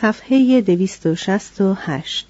صفحه 0.00 0.60
268 0.60 2.26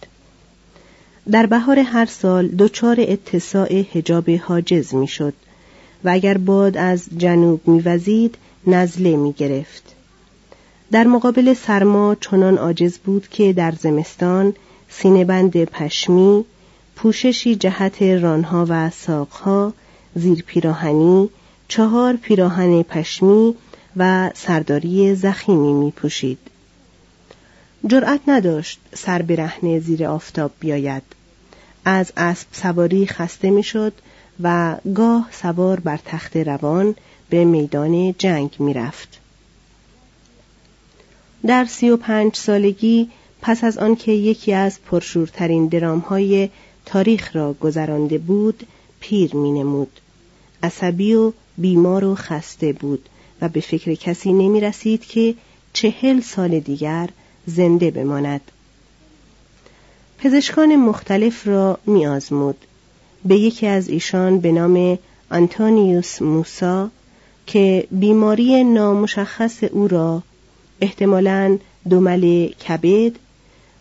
در 1.31 1.47
بهار 1.47 1.79
هر 1.79 2.07
سال 2.07 2.49
دچار 2.49 2.97
اتساع 3.01 3.83
حجاب 3.83 4.31
حاجز 4.31 4.95
می‌شد 4.95 5.35
و 6.05 6.09
اگر 6.09 6.39
باد 6.39 6.77
از 6.77 7.07
جنوب 7.17 7.69
میوزید 7.69 8.35
نزله 8.67 9.17
می 9.17 9.33
گرفت. 9.33 9.95
در 10.93 11.07
مقابل 11.07 11.55
سرما 11.55 12.15
چنان 12.15 12.59
عاجز 12.59 12.99
بود 12.99 13.29
که 13.29 13.53
در 13.53 13.73
زمستان 13.73 14.55
سینهبند 14.89 15.65
پشمی 15.65 16.45
پوششی 16.97 17.57
جهت 17.57 18.03
رانها 18.03 18.67
و 18.69 18.91
ساقها 18.91 19.73
زیر 20.15 20.45
پیراهنی 20.47 21.29
چهار 21.69 22.17
پیراهن 22.17 22.83
پشمی 22.83 23.55
و 23.97 24.31
سرداری 24.35 25.15
زخیمی 25.15 25.73
می 25.73 25.91
پوشید. 25.91 26.39
جرأت 27.87 28.21
نداشت 28.27 28.81
سر 28.95 29.23
برهنه 29.23 29.81
زیر 29.81 30.07
آفتاب 30.07 30.53
بیاید 30.61 31.03
از 31.85 32.13
اسب 32.17 32.47
سواری 32.53 33.07
خسته 33.07 33.51
می‌شد 33.51 33.93
و 34.43 34.77
گاه 34.95 35.29
سوار 35.33 35.81
بر 35.81 36.01
تخت 36.05 36.37
روان 36.37 36.95
به 37.31 37.45
میدان 37.45 38.15
جنگ 38.19 38.57
می‌رفت 38.59 39.21
در 41.47 41.65
سی 41.65 41.91
و 41.91 41.97
پنج 41.97 42.37
سالگی 42.37 43.11
پس 43.43 43.65
از 43.65 43.79
آنکه 43.79 44.13
یکی 44.13 44.53
از 44.53 44.83
پرشورترین 44.83 45.67
درامهای 45.67 46.49
تاریخ 46.87 47.37
را 47.37 47.53
گذرانده 47.53 48.19
بود 48.19 48.67
پیر 49.01 49.37
می 49.37 49.53
نمود. 49.53 50.01
عصبی 50.63 51.15
و 51.15 51.33
بیمار 51.59 52.05
و 52.05 52.15
خسته 52.15 52.73
بود 52.73 53.09
و 53.43 53.49
به 53.49 53.61
فکر 53.61 53.95
کسی 53.95 54.33
نمی 54.33 54.61
رسید 54.61 55.05
که 55.05 55.35
چهل 55.73 56.21
سال 56.21 56.61
دیگر 56.61 57.09
زنده 57.47 57.91
بماند 57.91 58.41
پزشکان 60.19 60.77
مختلف 60.77 61.47
را 61.47 61.79
می 61.87 62.07
آزمود. 62.07 62.57
به 63.25 63.37
یکی 63.37 63.67
از 63.67 63.89
ایشان 63.89 64.41
به 64.41 64.53
نام 64.53 64.99
آنتونیوس 65.31 66.23
موسا 66.23 66.91
که 67.47 67.87
بیماری 67.91 68.65
نامشخص 68.65 69.65
او 69.65 69.89
را 69.89 70.23
احتمالاً 70.81 71.59
دومل 71.91 72.47
کبد 72.47 73.13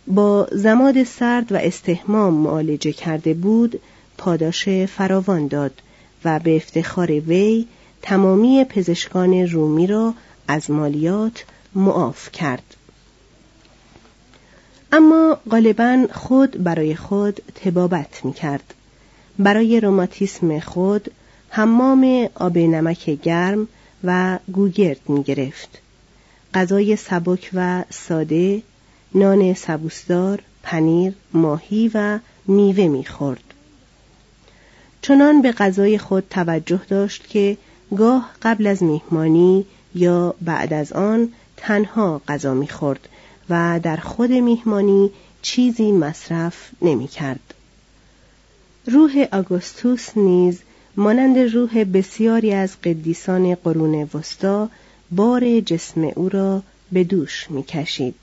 با 0.07 0.47
زماد 0.51 1.03
سرد 1.03 1.51
و 1.51 1.55
استحمام 1.55 2.33
معالجه 2.33 2.91
کرده 2.91 3.33
بود 3.33 3.79
پاداش 4.17 4.69
فراوان 4.69 5.47
داد 5.47 5.81
و 6.25 6.39
به 6.39 6.55
افتخار 6.55 7.11
وی 7.11 7.67
تمامی 8.01 8.63
پزشکان 8.63 9.33
رومی 9.33 9.87
را 9.87 10.13
از 10.47 10.71
مالیات 10.71 11.45
معاف 11.75 12.31
کرد 12.31 12.75
غالبا 15.51 16.07
خود 16.11 16.63
برای 16.63 16.95
خود 16.95 17.39
تبابت 17.55 18.25
می 18.25 18.33
کرد. 18.33 18.73
برای 19.39 19.79
روماتیسم 19.79 20.59
خود 20.59 21.11
حمام 21.49 22.29
آب 22.35 22.57
نمک 22.57 23.09
گرم 23.09 23.67
و 24.03 24.39
گوگرد 24.51 25.09
می 25.09 25.23
گرفت. 25.23 25.81
غذای 26.53 26.95
سبک 26.95 27.49
و 27.53 27.83
ساده، 27.89 28.61
نان 29.15 29.53
سبوسدار، 29.53 30.41
پنیر، 30.63 31.13
ماهی 31.33 31.91
و 31.93 32.19
میوه 32.47 32.87
می 32.87 33.05
خورد. 33.05 33.43
چنان 35.01 35.41
به 35.41 35.51
غذای 35.51 35.97
خود 35.97 36.23
توجه 36.29 36.81
داشت 36.89 37.27
که 37.29 37.57
گاه 37.97 38.29
قبل 38.41 38.67
از 38.67 38.83
میهمانی 38.83 39.65
یا 39.95 40.35
بعد 40.41 40.73
از 40.73 40.93
آن 40.93 41.29
تنها 41.57 42.21
غذا 42.27 42.53
می 42.53 42.67
خورد 42.67 43.09
و 43.49 43.79
در 43.83 43.97
خود 43.97 44.31
میهمانی 44.31 45.11
چیزی 45.41 45.91
مصرف 45.91 46.69
نمی 46.81 47.07
کرد. 47.07 47.53
روح 48.85 49.25
آگوستوس 49.31 50.17
نیز 50.17 50.59
مانند 50.95 51.37
روح 51.37 51.83
بسیاری 51.83 52.53
از 52.53 52.81
قدیسان 52.83 53.55
قرون 53.55 54.09
وسطا 54.13 54.69
بار 55.11 55.59
جسم 55.59 56.03
او 56.15 56.29
را 56.29 56.63
به 56.91 57.03
دوش 57.03 57.51
می 57.51 57.63
کشید. 57.63 58.15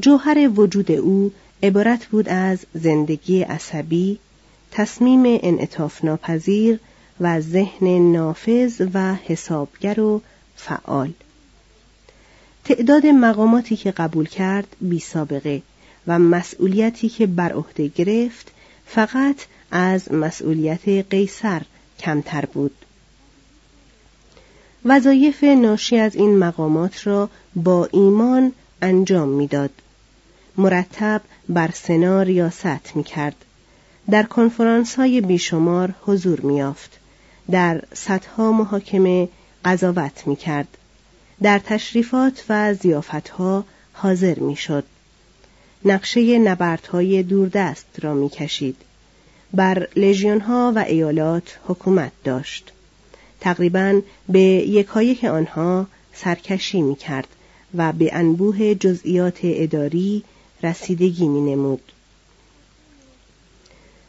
جوهر 0.00 0.50
وجود 0.56 0.92
او 0.92 1.32
عبارت 1.62 2.06
بود 2.06 2.28
از 2.28 2.58
زندگی 2.74 3.42
عصبی، 3.42 4.18
تصمیم 4.70 5.22
انعطاف 5.26 6.04
ناپذیر 6.04 6.80
و 7.20 7.40
ذهن 7.40 8.12
نافذ 8.12 8.86
و 8.94 9.14
حسابگر 9.14 10.00
و 10.00 10.22
فعال. 10.56 11.12
تعداد 12.64 13.06
مقاماتی 13.06 13.76
که 13.76 13.90
قبول 13.90 14.28
کرد 14.28 14.76
بی 14.80 15.00
سابقه 15.00 15.62
و 16.06 16.18
مسئولیتی 16.18 17.08
که 17.08 17.26
بر 17.26 17.52
عهده 17.52 17.88
گرفت 17.88 18.50
فقط 18.86 19.36
از 19.70 20.12
مسئولیت 20.12 20.88
قیصر 20.88 21.62
کمتر 21.98 22.44
بود. 22.44 22.74
وظایف 24.84 25.44
ناشی 25.44 25.98
از 25.98 26.14
این 26.14 26.38
مقامات 26.38 27.06
را 27.06 27.30
با 27.56 27.88
ایمان 27.92 28.52
انجام 28.82 29.28
می‌داد. 29.28 29.70
مرتب 30.56 31.20
بر 31.48 31.70
سنا 31.74 32.22
ریاست 32.22 32.96
می 32.96 33.04
کرد. 33.04 33.36
در 34.10 34.22
کنفرانس 34.22 34.94
های 34.94 35.20
بیشمار 35.20 35.94
حضور 36.02 36.40
می 36.40 36.56
یافت. 36.56 36.98
در 37.50 37.82
صدها 37.92 38.52
محاکمه 38.52 39.28
قضاوت 39.64 40.26
می 40.26 40.36
کرد. 40.36 40.68
در 41.42 41.58
تشریفات 41.58 42.44
و 42.48 42.74
زیافتها 42.74 43.64
حاضر 43.92 44.38
می 44.38 44.56
شد. 44.56 44.84
نقشه 45.84 46.38
نبردهای 46.38 47.22
دوردست 47.22 47.86
را 48.02 48.14
می 48.14 48.28
کشید. 48.28 48.76
بر 49.54 49.88
لژیونها 49.96 50.72
و 50.76 50.78
ایالات 50.78 51.58
حکومت 51.68 52.12
داشت. 52.24 52.72
تقریبا 53.40 54.00
به 54.28 54.40
یکایک 54.40 55.24
آنها 55.24 55.86
سرکشی 56.14 56.82
می 56.82 56.96
کرد 56.96 57.28
و 57.74 57.92
به 57.92 58.10
انبوه 58.14 58.74
جزئیات 58.74 59.38
اداری 59.42 60.24
رسیدگی 60.62 61.28
می 61.28 61.40
نمود. 61.40 61.92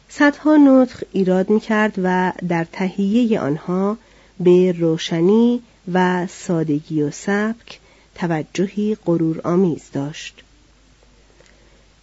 صدها 0.08 0.56
نطخ 0.56 1.04
ایراد 1.12 1.50
می 1.50 1.60
کرد 1.60 1.94
و 2.02 2.32
در 2.48 2.64
تهیه 2.72 3.40
آنها 3.40 3.96
به 4.40 4.72
روشنی 4.72 5.62
و 5.92 6.26
سادگی 6.26 7.02
و 7.02 7.10
سبک 7.10 7.80
توجهی 8.14 8.96
غرور 9.06 9.40
آمیز 9.44 9.82
داشت. 9.92 10.42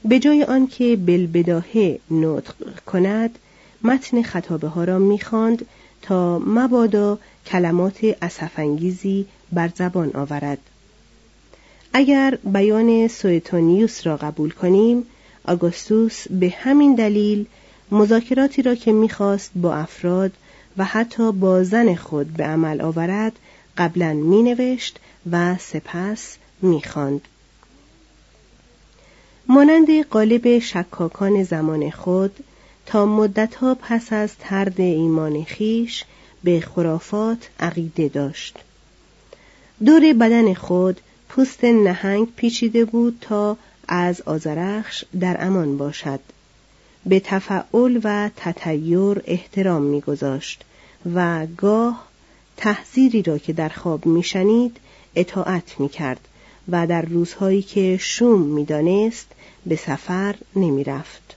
به 0.05 0.19
جای 0.19 0.43
آنکه 0.43 0.95
بلبداهه 0.95 1.99
نطق 2.11 2.79
کند 2.85 3.39
متن 3.83 4.21
خطابه 4.21 4.67
ها 4.67 4.83
را 4.83 4.99
می‌خواند 4.99 5.65
تا 6.01 6.39
مبادا 6.39 7.19
کلمات 7.45 7.99
اسفنگیزی 8.21 9.25
بر 9.51 9.69
زبان 9.75 10.11
آورد 10.13 10.57
اگر 11.93 12.37
بیان 12.43 13.07
سویتونیوس 13.07 14.07
را 14.07 14.17
قبول 14.17 14.51
کنیم 14.51 15.03
آگوستوس 15.45 16.27
به 16.27 16.49
همین 16.49 16.95
دلیل 16.95 17.45
مذاکراتی 17.91 18.61
را 18.61 18.75
که 18.75 18.91
می‌خواست 18.91 19.51
با 19.55 19.75
افراد 19.75 20.31
و 20.77 20.83
حتی 20.83 21.31
با 21.31 21.63
زن 21.63 21.95
خود 21.95 22.33
به 22.33 22.43
عمل 22.43 22.81
آورد 22.81 23.33
قبلا 23.77 24.13
مینوشت 24.13 24.99
و 25.31 25.57
سپس 25.57 26.37
می‌خواند. 26.61 27.21
مانند 29.47 30.05
قالب 30.05 30.59
شکاکان 30.59 31.43
زمان 31.43 31.89
خود 31.89 32.43
تا 32.85 33.05
مدتها 33.05 33.77
پس 33.81 34.13
از 34.13 34.31
ترد 34.39 34.81
ایمان 34.81 35.43
خیش 35.43 36.05
به 36.43 36.59
خرافات 36.59 37.49
عقیده 37.59 38.07
داشت. 38.07 38.57
دور 39.85 40.13
بدن 40.13 40.53
خود 40.53 41.01
پوست 41.29 41.63
نهنگ 41.63 42.27
پیچیده 42.35 42.85
بود 42.85 43.17
تا 43.21 43.57
از 43.87 44.21
آزرخش 44.21 45.05
در 45.19 45.45
امان 45.45 45.77
باشد. 45.77 46.19
به 47.05 47.19
تفعول 47.19 47.99
و 48.03 48.29
تطیر 48.35 49.21
احترام 49.25 49.81
میگذاشت 49.81 50.63
و 51.13 51.47
گاه 51.57 52.07
تحذیری 52.57 53.21
را 53.21 53.37
که 53.37 53.53
در 53.53 53.69
خواب 53.69 54.05
میشنید 54.05 54.77
اطاعت 55.15 55.79
می‌کرد 55.79 56.27
و 56.67 56.87
در 56.87 57.01
روزهایی 57.01 57.61
که 57.61 57.97
شوم 58.01 58.41
می‌دانست 58.41 59.27
به 59.65 59.75
سفر 59.75 60.35
نمی‌رفت. 60.55 61.35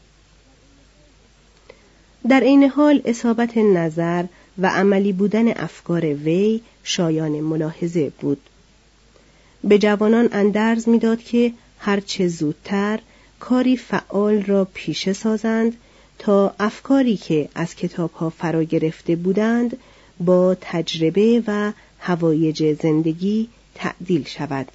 در 2.28 2.40
این 2.40 2.64
حال 2.64 3.02
اصابت 3.04 3.56
نظر 3.56 4.24
و 4.58 4.66
عملی 4.66 5.12
بودن 5.12 5.48
افکار 5.48 6.04
وی 6.04 6.60
شایان 6.84 7.40
ملاحظه 7.40 8.12
بود. 8.20 8.40
به 9.64 9.78
جوانان 9.78 10.28
اندرز 10.32 10.88
می‌داد 10.88 11.22
که 11.22 11.52
هرچه 11.78 12.28
زودتر 12.28 13.00
کاری 13.40 13.76
فعال 13.76 14.42
را 14.42 14.68
پیشه 14.74 15.12
سازند 15.12 15.76
تا 16.18 16.54
افکاری 16.60 17.16
که 17.16 17.48
از 17.54 17.74
کتابها 17.74 18.30
فرا 18.30 18.62
گرفته 18.62 19.16
بودند 19.16 19.76
با 20.20 20.56
تجربه 20.60 21.42
و 21.46 21.72
هوایج 21.98 22.82
زندگی 22.82 23.48
تعدیل 23.74 24.24
شود. 24.24 24.68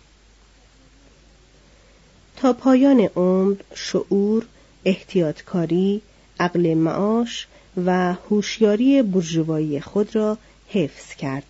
تا 2.38 2.54
پایان 2.54 3.10
عمر 3.16 3.56
شعور، 3.74 4.46
احتیاطکاری، 4.86 6.02
عقل 6.40 6.74
معاش 6.74 7.48
و 7.86 8.14
هوشیاری 8.14 9.02
برجوایی 9.02 9.80
خود 9.80 10.16
را 10.16 10.38
حفظ 10.70 11.16
کرد. 11.16 11.46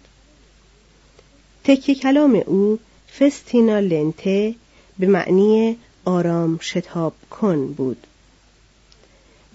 تکه 1.63 1.95
کلام 1.95 2.43
او 2.45 2.79
فستینا 3.19 3.79
لنته 3.79 4.55
به 4.99 5.07
معنی 5.07 5.77
آرام 6.05 6.59
شتاب 6.61 7.13
کن 7.29 7.73
بود. 7.73 8.07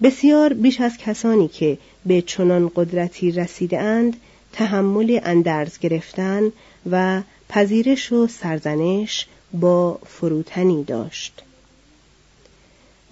بسیار 0.03 0.53
بیش 0.53 0.81
از 0.81 0.97
کسانی 0.97 1.47
که 1.47 1.77
به 2.07 2.21
چنان 2.21 2.71
قدرتی 2.75 3.31
رسیده 3.31 3.79
اند 3.79 4.17
تحمل 4.53 5.19
اندرز 5.23 5.79
گرفتن 5.79 6.51
و 6.91 7.21
پذیرش 7.49 8.11
و 8.11 8.27
سرزنش 8.27 9.27
با 9.53 9.99
فروتنی 10.05 10.83
داشت. 10.83 11.41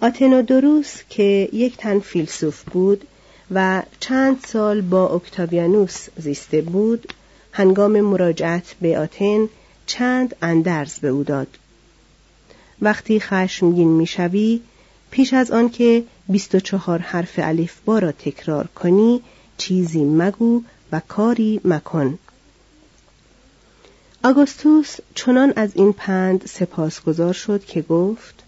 آتنودوروس 0.00 0.94
که 1.10 1.48
یک 1.52 1.76
تن 1.76 1.98
فیلسوف 1.98 2.62
بود 2.62 3.06
و 3.50 3.82
چند 4.00 4.44
سال 4.46 4.80
با 4.80 5.08
اکتاویانوس 5.08 6.08
زیسته 6.16 6.60
بود 6.60 7.12
هنگام 7.52 8.00
مراجعت 8.00 8.74
به 8.80 8.98
آتن 8.98 9.48
چند 9.86 10.36
اندرز 10.42 10.98
به 10.98 11.08
او 11.08 11.22
داد. 11.24 11.48
وقتی 12.82 13.20
خشمگین 13.20 13.88
می‌شوی 13.88 14.60
پیش 15.10 15.34
از 15.34 15.50
آنکه 15.50 16.04
بیست 16.28 16.54
و 16.54 16.60
چهار 16.60 16.98
حرف 16.98 17.32
الفبا 17.42 17.98
را 17.98 18.12
تکرار 18.12 18.66
کنی 18.66 19.20
چیزی 19.58 20.04
مگو 20.04 20.62
و 20.92 21.00
کاری 21.08 21.60
مکن. 21.64 22.18
آگوستوس 24.24 24.96
چنان 25.14 25.52
از 25.56 25.70
این 25.74 25.92
پند 25.92 26.46
سپاسگزار 26.46 27.32
شد 27.32 27.64
که 27.64 27.82
گفت 27.82 28.44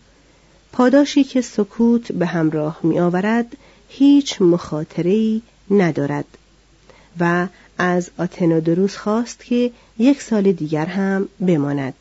پاداشی 0.72 1.24
که 1.24 1.40
سکوت 1.40 2.12
به 2.12 2.26
همراه 2.26 2.80
می 2.82 3.00
آورد 3.00 3.56
هیچ 3.88 4.42
مخاطره 4.42 5.40
ندارد 5.70 6.24
و 7.20 7.46
از 7.78 8.10
آتنودروس 8.18 8.96
خواست 8.96 9.44
که 9.44 9.72
یک 9.98 10.22
سال 10.22 10.52
دیگر 10.52 10.86
هم 10.86 11.28
بماند. 11.40 11.94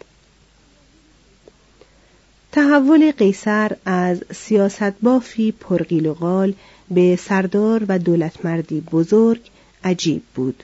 تحول 2.57 3.11
قیصر 3.11 3.71
از 3.85 4.23
سیاست 4.35 5.01
بافی 5.01 5.51
پرقیل 5.51 6.05
و 6.05 6.13
غال 6.13 6.53
به 6.91 7.15
سردار 7.15 7.85
و 7.87 7.99
دولتمردی 7.99 8.81
بزرگ 8.81 9.41
عجیب 9.83 10.21
بود. 10.35 10.63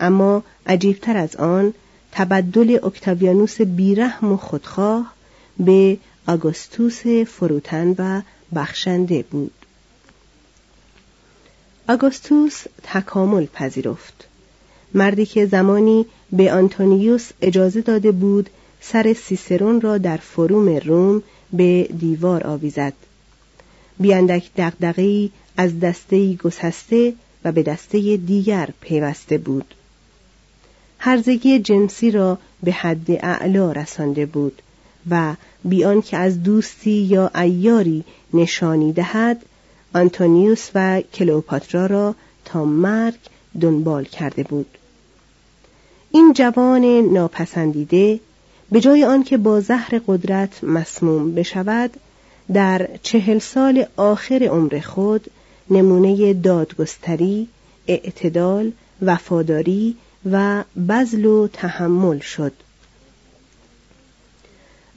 اما 0.00 0.42
عجیبتر 0.66 1.16
از 1.16 1.36
آن 1.36 1.74
تبدل 2.12 2.78
اکتاویانوس 2.82 3.60
بیرحم 3.60 4.32
و 4.32 4.36
خودخواه 4.36 5.14
به 5.58 5.98
آگوستوس 6.26 7.06
فروتن 7.06 7.94
و 7.98 8.22
بخشنده 8.54 9.24
بود. 9.30 9.54
آگوستوس 11.88 12.64
تکامل 12.82 13.46
پذیرفت. 13.46 14.28
مردی 14.94 15.26
که 15.26 15.46
زمانی 15.46 16.06
به 16.32 16.52
آنتونیوس 16.52 17.30
اجازه 17.40 17.80
داده 17.80 18.12
بود 18.12 18.50
سر 18.80 19.12
سیسرون 19.12 19.80
را 19.80 19.98
در 19.98 20.16
فروم 20.16 20.68
روم 20.68 21.22
به 21.52 21.88
دیوار 21.98 22.46
آویزد. 22.46 22.92
بیاندک 24.00 24.50
دغدغهای 24.56 25.30
از 25.56 25.80
دسته 25.80 26.34
گسسته 26.34 27.14
و 27.44 27.52
به 27.52 27.62
دسته 27.62 28.16
دیگر 28.16 28.68
پیوسته 28.80 29.38
بود. 29.38 29.74
هرزگی 30.98 31.58
جنسی 31.58 32.10
را 32.10 32.38
به 32.62 32.72
حد 32.72 33.10
اعلا 33.10 33.72
رسانده 33.72 34.26
بود 34.26 34.62
و 35.10 35.34
بیان 35.64 36.02
که 36.02 36.16
از 36.16 36.42
دوستی 36.42 36.90
یا 36.90 37.30
ایاری 37.34 38.04
نشانی 38.34 38.92
دهد 38.92 39.42
آنتونیوس 39.94 40.70
و 40.74 41.00
کلوپاترا 41.00 41.86
را 41.86 42.14
تا 42.44 42.64
مرگ 42.64 43.18
دنبال 43.60 44.04
کرده 44.04 44.42
بود. 44.42 44.78
این 46.10 46.32
جوان 46.32 46.84
ناپسندیده 46.84 48.20
به 48.72 48.80
جای 48.80 49.04
آنکه 49.04 49.36
با 49.36 49.60
زهر 49.60 50.00
قدرت 50.06 50.64
مسموم 50.64 51.34
بشود 51.34 51.90
در 52.52 52.88
چهل 53.02 53.38
سال 53.38 53.86
آخر 53.96 54.42
عمر 54.42 54.80
خود 54.80 55.30
نمونه 55.70 56.34
دادگستری، 56.34 57.48
اعتدال، 57.86 58.72
وفاداری 59.02 59.96
و 60.30 60.64
بزل 60.88 61.24
و 61.24 61.48
تحمل 61.52 62.18
شد. 62.18 62.52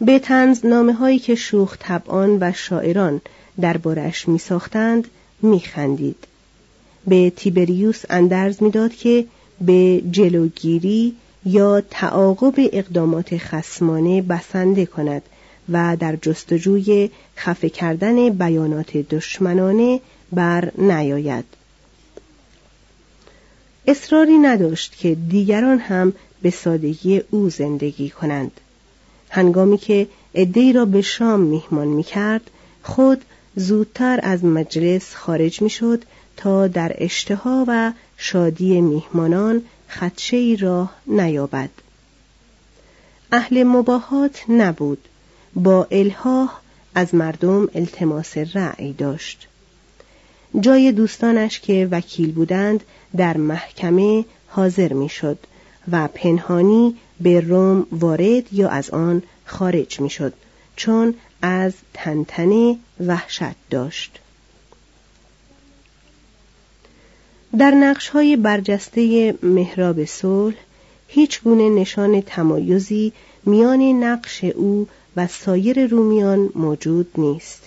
به 0.01 0.19
تنز 0.19 0.65
نامه 0.65 0.93
هایی 0.93 1.19
که 1.19 1.35
شوخ 1.35 1.77
طبعان 1.79 2.37
و 2.41 2.51
شاعران 2.51 3.21
دربارش 3.61 4.27
می 4.27 4.37
ساختند 4.37 5.07
می 5.41 5.59
خندید. 5.59 6.27
به 7.07 7.29
تیبریوس 7.29 8.03
اندرز 8.09 8.63
می‌داد 8.63 8.93
که 8.93 9.25
به 9.61 10.01
جلوگیری 10.11 11.15
یا 11.45 11.81
تعاقب 11.89 12.53
اقدامات 12.57 13.37
خسمانه 13.37 14.21
بسنده 14.21 14.85
کند 14.85 15.21
و 15.69 15.97
در 15.99 16.15
جستجوی 16.15 17.09
خفه 17.37 17.69
کردن 17.69 18.29
بیانات 18.29 18.97
دشمنانه 18.97 19.99
بر 20.31 20.71
نیاید. 20.77 21.45
اصراری 23.87 24.37
نداشت 24.37 24.97
که 24.97 25.15
دیگران 25.15 25.79
هم 25.79 26.13
به 26.41 26.49
سادگی 26.49 27.21
او 27.31 27.49
زندگی 27.49 28.09
کنند. 28.09 28.51
هنگامی 29.29 29.77
که 29.77 30.07
عدهای 30.35 30.73
را 30.73 30.85
به 30.85 31.01
شام 31.01 31.39
میهمان 31.39 31.87
می‌کرد 31.87 32.51
خود 32.83 33.21
زودتر 33.55 34.19
از 34.23 34.45
مجلس 34.45 35.15
خارج 35.15 35.61
می‌شد 35.61 36.03
تا 36.37 36.67
در 36.67 36.95
اشتها 36.97 37.65
و 37.67 37.91
شادی 38.17 38.81
میهمانان 38.81 39.61
خدشه 39.99 40.37
ای 40.37 40.55
راه 40.55 40.95
نیابد. 41.07 41.69
اهل 43.31 43.63
مباهات 43.63 44.43
نبود. 44.49 45.07
با 45.55 45.87
الهاه 45.91 46.61
از 46.95 47.15
مردم 47.15 47.67
التماس 47.75 48.37
رأی 48.37 48.93
داشت. 48.93 49.47
جای 50.59 50.91
دوستانش 50.91 51.59
که 51.59 51.87
وکیل 51.91 52.31
بودند 52.31 52.83
در 53.17 53.37
محکمه 53.37 54.25
حاضر 54.47 54.93
می‌شد 54.93 55.37
و 55.91 56.07
پنهانی 56.07 56.95
به 57.19 57.39
روم 57.39 57.87
وارد 57.91 58.53
یا 58.53 58.69
از 58.69 58.89
آن 58.89 59.23
خارج 59.45 59.99
می‌شد 59.99 60.33
چون 60.75 61.13
از 61.41 61.73
تنتنه 61.93 62.77
وحشت 63.07 63.55
داشت. 63.69 64.20
در 67.57 67.71
نقش 67.71 68.09
های 68.09 68.35
برجسته 68.35 69.33
مهراب 69.43 70.05
صلح 70.05 70.55
هیچ 71.07 71.41
گونه 71.41 71.69
نشان 71.69 72.21
تمایزی 72.21 73.13
میان 73.45 73.81
نقش 73.81 74.43
او 74.43 74.87
و 75.15 75.27
سایر 75.27 75.87
رومیان 75.87 76.49
موجود 76.55 77.07
نیست. 77.17 77.61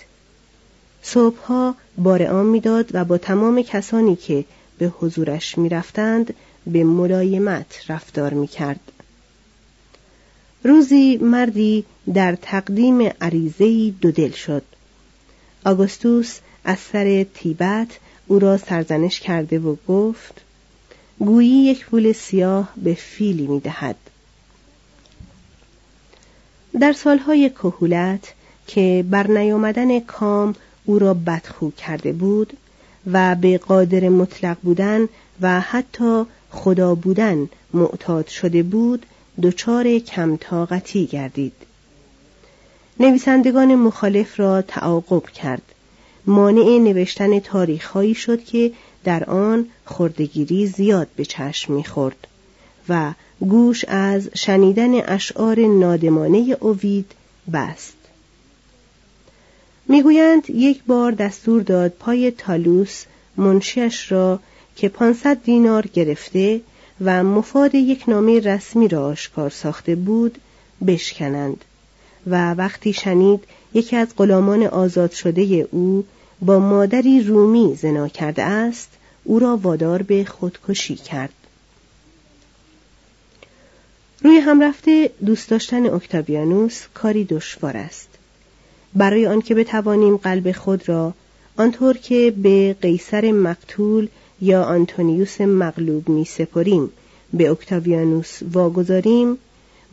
صبحها 1.01 1.75
بارعام 1.97 2.45
می‌داد 2.45 2.89
و 2.93 3.05
با 3.05 3.17
تمام 3.17 3.61
کسانی 3.61 4.15
که 4.15 4.45
به 4.77 4.87
حضورش 4.99 5.57
می‌رفتند 5.57 6.33
به 6.67 6.83
ملایمت 6.83 7.83
رفتار 7.89 8.33
می‌کرد. 8.33 8.91
روزی 10.63 11.17
مردی 11.17 11.85
در 12.13 12.35
تقدیم 12.41 13.11
عریضه‌ای 13.21 13.93
دودل 14.01 14.31
شد. 14.31 14.63
آگوستوس 15.65 16.39
از 16.63 16.79
سر 16.79 17.25
تیبت 17.33 17.87
او 18.27 18.39
را 18.39 18.57
سرزنش 18.57 19.19
کرده 19.19 19.59
و 19.59 19.75
گفت 19.87 20.41
گویی 21.19 21.49
یک 21.49 21.85
پول 21.85 22.11
سیاه 22.11 22.69
به 22.77 22.93
فیلی 22.93 23.47
می‌دهد 23.47 23.95
در 26.79 26.93
سالهای 26.93 27.49
کهولت 27.49 28.33
که 28.67 29.05
بر 29.09 29.27
نیامدن 29.27 29.99
کام 29.99 30.55
او 30.85 30.99
را 30.99 31.13
بدخو 31.13 31.71
کرده 31.71 32.11
بود 32.11 32.57
و 33.11 33.35
به 33.35 33.57
قادر 33.57 34.09
مطلق 34.09 34.57
بودن 34.63 35.07
و 35.41 35.59
حتی 35.59 36.23
خدا 36.51 36.95
بودن 36.95 37.49
معتاد 37.73 38.27
شده 38.27 38.63
بود 38.63 39.05
دچار 39.41 39.99
کمطاقتی 39.99 41.05
گردید. 41.05 41.53
نویسندگان 42.99 43.75
مخالف 43.75 44.39
را 44.39 44.61
تعاقب 44.61 45.29
کرد. 45.29 45.74
مانع 46.27 46.77
نوشتن 46.77 47.39
تاریخهایی 47.39 48.15
شد 48.15 48.43
که 48.43 48.71
در 49.03 49.23
آن 49.23 49.67
خردگیری 49.85 50.67
زیاد 50.67 51.07
به 51.15 51.25
چشم 51.25 51.73
می‌خورد 51.73 52.27
و 52.89 53.13
گوش 53.39 53.85
از 53.87 54.29
شنیدن 54.35 54.93
اشعار 54.93 55.59
نادمانه 55.59 56.57
اوید 56.59 57.11
بست. 57.53 57.97
می‌گویند 59.87 60.49
یک 60.49 60.83
بار 60.83 61.11
دستور 61.11 61.61
داد 61.61 61.91
پای 61.91 62.31
تالوس 62.31 63.03
منشیش 63.37 64.11
را 64.11 64.39
که 64.75 64.89
پانصد 64.89 65.43
دینار 65.43 65.87
گرفته 65.87 66.61
و 67.01 67.23
مفاد 67.23 67.75
یک 67.75 68.03
نامه 68.09 68.39
رسمی 68.39 68.87
را 68.87 69.05
آشکار 69.05 69.49
ساخته 69.49 69.95
بود 69.95 70.37
بشکنند. 70.87 71.65
و 72.27 72.53
وقتی 72.53 72.93
شنید 72.93 73.43
یکی 73.73 73.95
از 73.95 74.07
غلامان 74.17 74.63
آزاد 74.63 75.11
شده 75.11 75.67
او 75.71 76.05
با 76.41 76.59
مادری 76.59 77.21
رومی 77.21 77.75
زنا 77.75 78.07
کرده 78.07 78.43
است 78.43 78.89
او 79.23 79.39
را 79.39 79.57
وادار 79.57 80.01
به 80.01 80.25
خودکشی 80.25 80.95
کرد. 80.95 81.33
روی 84.23 84.37
هم 84.37 84.63
رفته 84.63 85.09
دوست 85.25 85.49
داشتن 85.49 85.85
اکتاویانوس 85.85 86.83
کاری 86.93 87.23
دشوار 87.23 87.77
است. 87.77 88.07
برای 88.95 89.27
آنکه 89.27 89.55
بتوانیم 89.55 90.17
قلب 90.17 90.51
خود 90.51 90.89
را 90.89 91.13
آنطور 91.57 91.97
که 91.97 92.33
به 92.37 92.75
قیصر 92.81 93.31
مقتول 93.31 94.07
یا 94.41 94.63
آنتونیوس 94.63 95.41
مغلوب 95.41 96.09
می 96.09 96.25
سپریم 96.25 96.89
به 97.33 97.51
اکتاویانوس 97.51 98.39
واگذاریم 98.51 99.37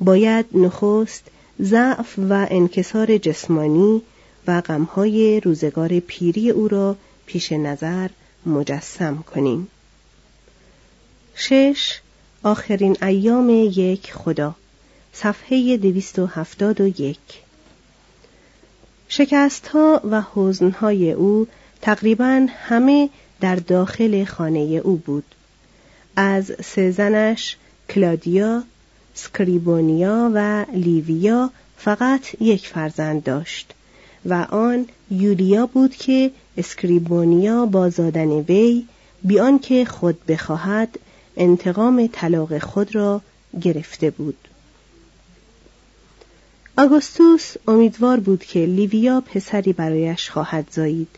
باید 0.00 0.46
نخست 0.54 1.24
ضعف 1.60 2.18
و 2.18 2.46
انکسار 2.50 3.18
جسمانی 3.18 4.02
و 4.46 4.60
غمهای 4.60 5.40
روزگار 5.40 6.00
پیری 6.00 6.50
او 6.50 6.68
را 6.68 6.96
پیش 7.26 7.52
نظر 7.52 8.08
مجسم 8.46 9.24
کنیم. 9.34 9.68
شش 11.34 12.00
آخرین 12.42 12.96
ایام 13.02 13.50
یک 13.50 14.12
خدا 14.12 14.54
صفحه 15.12 15.76
دویست 15.76 16.18
و 16.18 16.26
هفتاد 16.26 16.80
و 16.80 16.86
یک. 16.86 17.18
شکست 19.08 19.68
ها 19.68 20.00
و 20.10 20.22
حزن 20.34 20.70
های 20.70 21.12
او 21.12 21.46
تقریبا 21.80 22.46
همه 22.50 23.10
در 23.40 23.56
داخل 23.56 24.24
خانه 24.24 24.60
او 24.60 24.96
بود. 24.96 25.24
از 26.16 26.52
سه 26.64 26.90
زنش 26.90 27.56
کلادیا، 27.88 28.62
سکریبونیا 29.14 30.30
و 30.34 30.64
لیویا 30.72 31.50
فقط 31.76 32.42
یک 32.42 32.68
فرزند 32.68 33.24
داشت 33.24 33.74
و 34.26 34.34
آن 34.50 34.86
یولیا 35.10 35.66
بود 35.66 35.96
که 35.96 36.30
اسکریبونیا 36.56 37.66
با 37.66 37.90
زادن 37.90 38.28
وی 38.30 38.84
بیان 39.24 39.58
که 39.58 39.84
خود 39.84 40.26
بخواهد 40.26 40.98
انتقام 41.36 42.08
طلاق 42.12 42.58
خود 42.58 42.94
را 42.94 43.20
گرفته 43.60 44.10
بود. 44.10 44.36
آگوستوس 46.78 47.54
امیدوار 47.68 48.20
بود 48.20 48.44
که 48.44 48.66
لیویا 48.66 49.20
پسری 49.20 49.72
برایش 49.72 50.30
خواهد 50.30 50.68
زایید 50.70 51.08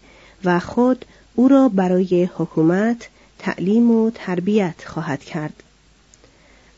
و 0.44 0.60
خود 0.60 1.04
او 1.34 1.48
را 1.48 1.68
برای 1.68 2.28
حکومت 2.36 3.08
تعلیم 3.38 3.90
و 3.90 4.10
تربیت 4.14 4.84
خواهد 4.86 5.24
کرد. 5.24 5.62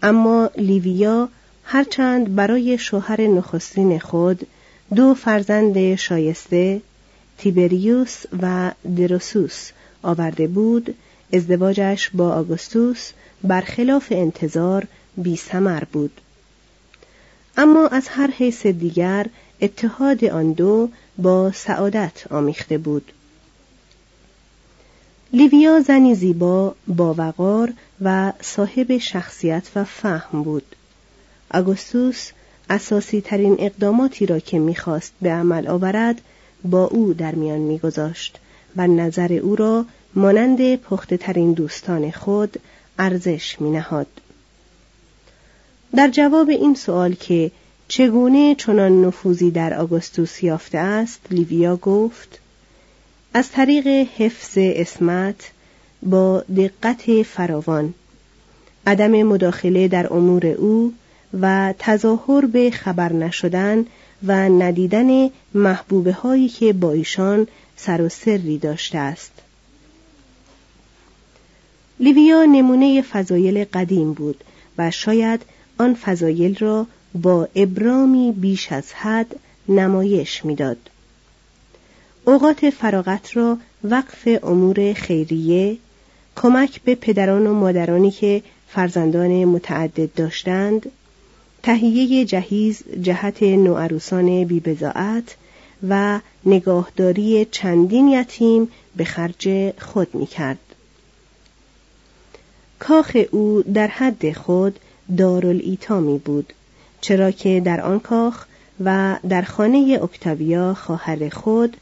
اما 0.07 0.51
لیویا 0.57 1.29
هرچند 1.65 2.35
برای 2.35 2.79
شوهر 2.79 3.21
نخستین 3.21 3.99
خود 3.99 4.47
دو 4.95 5.15
فرزند 5.15 5.95
شایسته 5.95 6.81
تیبریوس 7.39 8.23
و 8.43 8.71
دروسوس 8.97 9.71
آورده 10.03 10.47
بود 10.47 10.95
ازدواجش 11.33 12.11
با 12.15 12.33
آگوستوس 12.33 13.11
برخلاف 13.45 14.07
انتظار 14.11 14.87
بی 15.17 15.37
سمر 15.37 15.85
بود. 15.85 16.21
اما 17.57 17.87
از 17.87 18.09
هر 18.09 18.31
حیث 18.31 18.67
دیگر 18.67 19.27
اتحاد 19.61 20.25
آن 20.25 20.53
دو 20.53 20.89
با 21.19 21.53
سعادت 21.53 22.33
آمیخته 22.33 22.79
بود. 22.79 23.13
لیویا 25.33 25.81
زنی 25.81 26.15
زیبا 26.15 26.75
با 26.87 27.15
وقار 27.19 27.73
و 28.01 28.33
صاحب 28.41 28.99
شخصیت 28.99 29.69
و 29.77 29.85
فهم 29.85 30.43
بود 30.43 30.77
آگوستوس 31.51 32.31
اساسی 32.71 33.21
ترین 33.21 33.57
اقداماتی 33.59 34.27
را 34.27 34.39
که 34.39 34.59
می‌خواست 34.59 35.13
به 35.23 35.31
عمل 35.31 35.69
آورد 35.69 36.21
با 36.65 36.85
او 36.85 37.15
در 37.15 37.35
میان 37.35 37.59
میگذاشت 37.59 38.39
و 38.77 38.87
نظر 38.87 39.33
او 39.33 39.57
را 39.57 39.85
مانند 40.15 40.77
پخته 40.77 41.17
ترین 41.17 41.53
دوستان 41.53 42.11
خود 42.11 42.61
ارزش 42.99 43.61
می 43.61 43.71
نهاد. 43.71 44.07
در 45.97 46.09
جواب 46.09 46.49
این 46.49 46.75
سوال 46.75 47.15
که 47.15 47.51
چگونه 47.89 48.55
چنان 48.55 49.05
نفوذی 49.05 49.51
در 49.51 49.75
آگوستوس 49.75 50.43
یافته 50.43 50.79
است 50.79 51.21
لیویا 51.31 51.77
گفت 51.77 52.41
از 53.37 53.51
طریق 53.51 53.87
حفظ 53.87 54.53
اسمت 54.59 55.51
با 56.03 56.45
دقت 56.57 57.23
فراوان 57.23 57.95
عدم 58.87 59.23
مداخله 59.23 59.89
در 59.89 60.13
امور 60.13 60.47
او 60.47 60.93
و 61.41 61.75
تظاهر 61.79 62.47
به 62.47 62.71
خبر 62.71 63.13
نشدن 63.13 63.87
و 64.27 64.49
ندیدن 64.49 65.31
محبوبه 65.55 66.13
هایی 66.13 66.49
که 66.49 66.73
با 66.73 66.93
ایشان 66.93 67.47
سر 67.77 68.03
و 68.03 68.09
سری 68.09 68.59
داشته 68.59 68.99
است 68.99 69.33
لیویا 72.01 72.45
نمونه 72.45 73.03
فضایل 73.03 73.65
قدیم 73.65 74.13
بود 74.13 74.45
و 74.79 74.91
شاید 74.91 75.43
آن 75.79 75.95
فضایل 75.95 76.57
را 76.59 76.87
با 77.15 77.49
ابرامی 77.55 78.33
بیش 78.33 78.73
از 78.73 78.93
حد 78.93 79.37
نمایش 79.69 80.45
می‌داد. 80.45 80.91
اوقات 82.29 82.71
فراغت 82.71 83.37
را 83.37 83.59
وقف 83.85 84.29
امور 84.43 84.93
خیریه 84.93 85.77
کمک 86.37 86.81
به 86.83 86.95
پدران 86.95 87.47
و 87.47 87.55
مادرانی 87.55 88.11
که 88.11 88.43
فرزندان 88.69 89.45
متعدد 89.45 90.15
داشتند 90.15 90.91
تهیه 91.63 92.25
جهیز 92.25 92.83
جهت 93.03 93.43
نوعروسان 93.43 94.45
بیبزاعت 94.45 95.37
و 95.89 96.21
نگاهداری 96.47 97.45
چندین 97.51 98.09
یتیم 98.09 98.69
به 98.97 99.05
خرج 99.05 99.73
خود 99.79 100.15
می 100.15 100.27
کرد. 100.27 100.59
کاخ 102.79 103.17
او 103.31 103.63
در 103.75 103.87
حد 103.87 104.33
خود 104.33 104.79
دارالایتا 105.19 106.01
می 106.01 106.19
بود 106.19 106.53
چرا 107.01 107.31
که 107.31 107.63
در 107.65 107.81
آن 107.81 108.01
کاخ 108.01 108.47
و 108.85 109.17
در 109.29 109.43
خانه 109.43 109.99
اکتاویا 110.03 110.75
خواهر 110.75 111.29
خود 111.29 111.77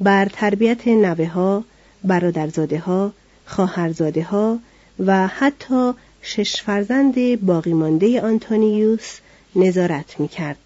بر 0.00 0.28
تربیت 0.32 0.88
نوه 0.88 1.26
ها، 1.26 1.64
برادرزاده 2.04 2.78
ها، 2.78 3.12
خواهرزاده 3.46 4.22
ها 4.22 4.58
و 5.06 5.26
حتی 5.26 5.92
شش 6.22 6.62
فرزند 6.62 7.46
باقی 7.46 7.72
مانده 7.72 8.20
آنتونیوس 8.20 9.18
نظارت 9.56 10.20
می 10.20 10.28
کرد. 10.28 10.58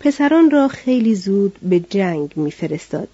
پسران 0.00 0.50
را 0.50 0.68
خیلی 0.68 1.14
زود 1.14 1.58
به 1.62 1.80
جنگ 1.80 2.32
میفرستاد. 2.36 3.08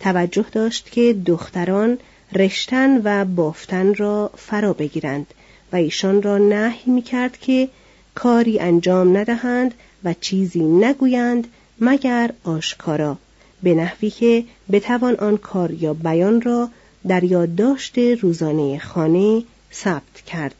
توجه 0.00 0.46
داشت 0.52 0.90
که 0.90 1.16
دختران 1.26 1.98
رشتن 2.32 3.00
و 3.04 3.24
بافتن 3.24 3.94
را 3.94 4.30
فرا 4.36 4.72
بگیرند 4.72 5.26
و 5.72 5.76
ایشان 5.76 6.22
را 6.22 6.38
نهی 6.38 6.92
می 6.92 7.02
کرد 7.02 7.38
که 7.38 7.68
کاری 8.14 8.58
انجام 8.58 9.16
ندهند 9.16 9.74
و 10.04 10.14
چیزی 10.20 10.62
نگویند 10.62 11.46
مگر 11.80 12.30
آشکارا 12.44 13.18
به 13.62 13.74
نحوی 13.74 14.10
که 14.10 14.44
بتوان 14.72 15.14
آن 15.14 15.36
کار 15.36 15.70
یا 15.70 15.94
بیان 15.94 16.40
را 16.40 16.68
در 17.08 17.24
یادداشت 17.24 17.98
روزانه 17.98 18.78
خانه 18.78 19.42
ثبت 19.72 20.20
کرد. 20.26 20.54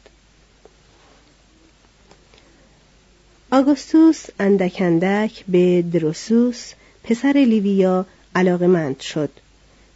آگوستوس 3.51 4.25
اندک 4.39 5.45
به 5.47 5.81
دروسوس 5.81 6.73
پسر 7.03 7.33
لیویا 7.33 8.05
علاقمند 8.35 8.99
شد. 8.99 9.29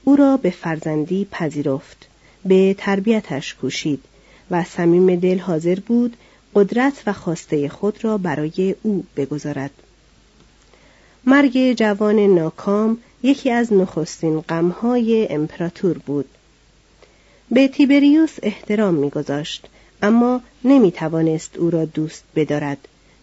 او 0.04 0.16
را 0.16 0.38
به 0.38 0.50
فرزندی 0.50 1.28
پذیرفت 1.32 2.08
به 2.46 2.76
تربیتش 2.78 3.54
کوشید 3.54 4.04
و 4.52 4.64
صمیم 4.64 5.16
دل 5.16 5.40
حاضر 5.40 5.80
بود 5.80 6.18
قدرت 6.56 7.04
و 7.08 7.14
خواسته 7.14 7.70
خود 7.70 8.04
را 8.04 8.18
برای 8.18 8.76
او 8.84 9.04
بگذارد. 9.18 9.72
مرگ 11.26 11.74
جوان 11.74 12.20
ناکام 12.20 12.98
یکی 13.24 13.52
از 13.52 13.74
نخستین 13.74 14.40
غمهای 14.40 15.28
امپراتور 15.30 15.98
بود. 15.98 16.26
به 17.52 17.68
تیبریوس 17.68 18.38
احترام 18.44 18.94
میگذاشت 18.94 19.68
اما 20.02 20.42
نمی 20.64 20.92
توانست 20.92 21.58
او 21.58 21.70
را 21.70 21.86
دوست 21.86 22.24
بدارد 22.36 22.78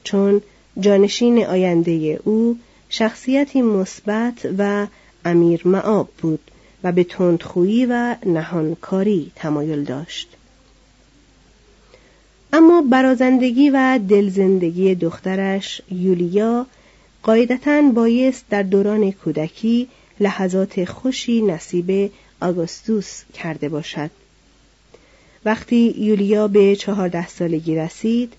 چون 0.05 0.43
جانشین 0.81 1.47
آینده 1.47 2.21
او 2.25 2.59
شخصیتی 2.89 3.63
مثبت 3.63 4.49
و 4.59 4.87
امیر 5.25 5.69
معاب 5.69 6.09
بود 6.23 6.51
و 6.85 6.93
به 6.93 7.05
تندخویی 7.05 7.87
و 7.87 8.17
نهانکاری 8.27 9.33
تمایل 9.35 9.85
داشت. 9.85 10.29
اما 12.53 12.83
برازندگی 12.91 13.71
و 13.71 14.01
دلزندگی 14.09 14.95
دخترش 14.95 15.83
یولیا 15.91 16.67
قاعدتا 17.23 17.83
بایست 17.95 18.45
در 18.51 18.63
دوران 18.63 19.13
کودکی 19.13 19.89
لحظات 20.21 20.85
خوشی 20.85 21.43
نصیب 21.43 22.13
آگوستوس 22.41 23.23
کرده 23.35 23.69
باشد. 23.69 24.11
وقتی 25.45 25.95
یولیا 25.99 26.49
به 26.49 26.77
چهارده 26.77 27.29
سالگی 27.29 27.77
رسید 27.77 28.33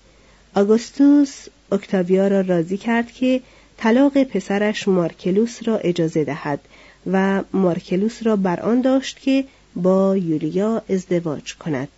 آگوستوس 0.54 1.46
اکتاویا 1.72 2.28
را 2.28 2.40
راضی 2.40 2.76
کرد 2.76 3.12
که 3.12 3.40
طلاق 3.76 4.22
پسرش 4.22 4.88
مارکلوس 4.88 5.58
را 5.68 5.78
اجازه 5.78 6.24
دهد 6.24 6.60
و 7.12 7.42
مارکلوس 7.52 8.18
را 8.22 8.36
بر 8.36 8.60
آن 8.60 8.80
داشت 8.80 9.20
که 9.20 9.44
با 9.76 10.16
یولیا 10.16 10.82
ازدواج 10.90 11.54
کند. 11.54 11.88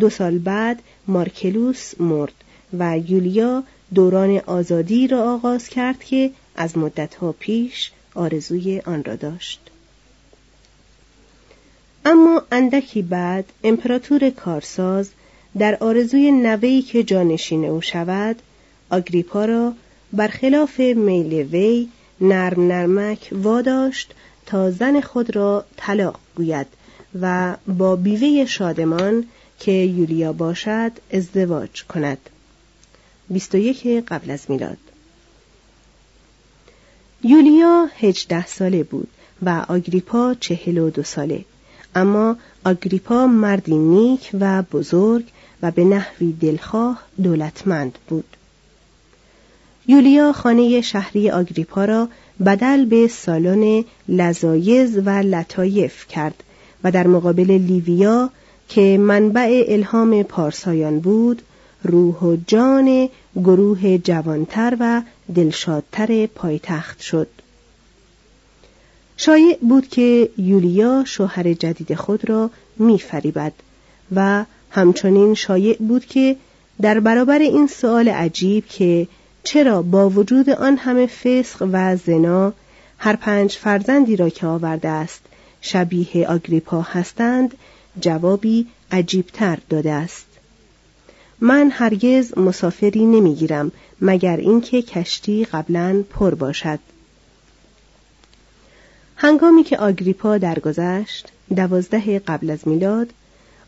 دو 0.00 0.10
سال 0.10 0.38
بعد 0.38 0.82
مارکلوس 1.08 2.00
مرد 2.00 2.34
و 2.78 2.98
یولیا 2.98 3.62
دوران 3.94 4.38
آزادی 4.46 5.08
را 5.08 5.34
آغاز 5.34 5.68
کرد 5.68 6.04
که 6.04 6.30
از 6.56 6.78
مدتها 6.78 7.32
پیش 7.32 7.92
آرزوی 8.14 8.80
آن 8.80 9.04
را 9.04 9.16
داشت. 9.16 9.60
اما 12.04 12.42
اندکی 12.52 13.02
بعد 13.02 13.44
امپراتور 13.64 14.30
کارساز 14.30 15.10
در 15.58 15.76
آرزوی 15.80 16.32
نوهی 16.32 16.82
که 16.82 17.02
جانشین 17.02 17.64
او 17.64 17.80
شود 17.80 18.36
آگریپا 18.90 19.44
را 19.44 19.72
برخلاف 20.12 20.80
میل 20.80 21.32
وی 21.32 21.88
نرم 22.20 22.66
نرمک 22.66 23.28
واداشت 23.32 24.14
تا 24.46 24.70
زن 24.70 25.00
خود 25.00 25.36
را 25.36 25.64
طلاق 25.76 26.20
گوید 26.36 26.66
و 27.20 27.56
با 27.66 27.96
بیوه 27.96 28.46
شادمان 28.46 29.24
که 29.58 29.72
یولیا 29.72 30.32
باشد 30.32 30.92
ازدواج 31.12 31.84
کند. 31.84 32.18
21 33.30 33.86
قبل 34.08 34.30
از 34.30 34.40
میلاد. 34.48 34.78
یولیا 37.24 37.88
هجده 38.00 38.46
ساله 38.46 38.82
بود 38.82 39.08
و 39.42 39.64
آگریپا 39.68 40.34
چهل 40.40 40.78
و 40.78 40.90
دو 40.90 41.02
ساله. 41.02 41.44
اما 41.94 42.36
آگریپا 42.64 43.26
مردی 43.26 43.78
نیک 43.78 44.30
و 44.40 44.62
بزرگ 44.62 45.24
و 45.62 45.70
به 45.70 45.84
نحوی 45.84 46.32
دلخواه 46.32 47.02
دولتمند 47.22 47.98
بود. 48.08 48.36
یولیا 49.88 50.32
خانه 50.32 50.80
شهری 50.80 51.30
آگریپا 51.30 51.84
را 51.84 52.08
بدل 52.46 52.84
به 52.84 53.08
سالن 53.08 53.84
لزایز 54.08 54.98
و 55.04 55.10
لطایف 55.10 56.06
کرد 56.06 56.42
و 56.84 56.90
در 56.90 57.06
مقابل 57.06 57.50
لیویا 57.50 58.30
که 58.68 58.98
منبع 58.98 59.64
الهام 59.68 60.22
پارسایان 60.22 61.00
بود 61.00 61.42
روح 61.86 62.14
و 62.14 62.36
جان 62.46 63.08
گروه 63.36 63.98
جوانتر 63.98 64.76
و 64.80 65.02
دلشادتر 65.34 66.26
پایتخت 66.26 67.00
شد. 67.00 67.28
شایع 69.16 69.58
بود 69.60 69.88
که 69.88 70.30
یولیا 70.38 71.04
شوهر 71.06 71.52
جدید 71.52 71.94
خود 71.94 72.28
را 72.28 72.50
میفریبد 72.78 73.52
و 74.14 74.44
همچنین 74.70 75.34
شایع 75.34 75.76
بود 75.76 76.04
که 76.04 76.36
در 76.82 77.00
برابر 77.00 77.38
این 77.38 77.66
سؤال 77.66 78.08
عجیب 78.08 78.66
که 78.66 79.08
چرا 79.42 79.82
با 79.82 80.10
وجود 80.10 80.50
آن 80.50 80.76
همه 80.76 81.06
فسق 81.06 81.68
و 81.72 81.96
زنا 81.96 82.52
هر 82.98 83.16
پنج 83.16 83.52
فرزندی 83.52 84.16
را 84.16 84.28
که 84.28 84.46
آورده 84.46 84.88
است 84.88 85.20
شبیه 85.60 86.26
آگریپا 86.28 86.80
هستند 86.80 87.54
جوابی 88.00 88.66
عجیبتر 88.90 89.58
داده 89.68 89.92
است. 89.92 90.26
من 91.40 91.70
هرگز 91.70 92.38
مسافری 92.38 93.04
نمی‌گیرم 93.04 93.72
مگر 94.00 94.36
اینکه 94.36 94.82
کشتی 94.82 95.44
قبلا 95.44 96.04
پر 96.10 96.34
باشد. 96.34 96.78
هنگامی 99.16 99.64
که 99.64 99.76
آگریپا 99.76 100.38
درگذشت 100.38 101.28
دوازده 101.56 102.18
قبل 102.18 102.50
از 102.50 102.68
میلاد 102.68 103.10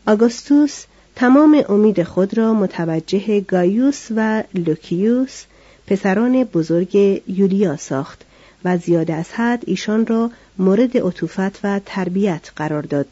آگوستوس 0.07 0.85
تمام 1.15 1.63
امید 1.69 2.03
خود 2.03 2.37
را 2.37 2.53
متوجه 2.53 3.39
گایوس 3.39 4.07
و 4.15 4.43
لوکیوس 4.53 5.43
پسران 5.87 6.43
بزرگ 6.43 7.21
یولیا 7.27 7.77
ساخت 7.77 8.21
و 8.65 8.77
زیاد 8.77 9.11
از 9.11 9.31
حد 9.31 9.63
ایشان 9.67 10.05
را 10.05 10.31
مورد 10.57 10.97
عطوفت 10.97 11.59
و 11.63 11.79
تربیت 11.85 12.51
قرار 12.55 12.81
داد 12.81 13.07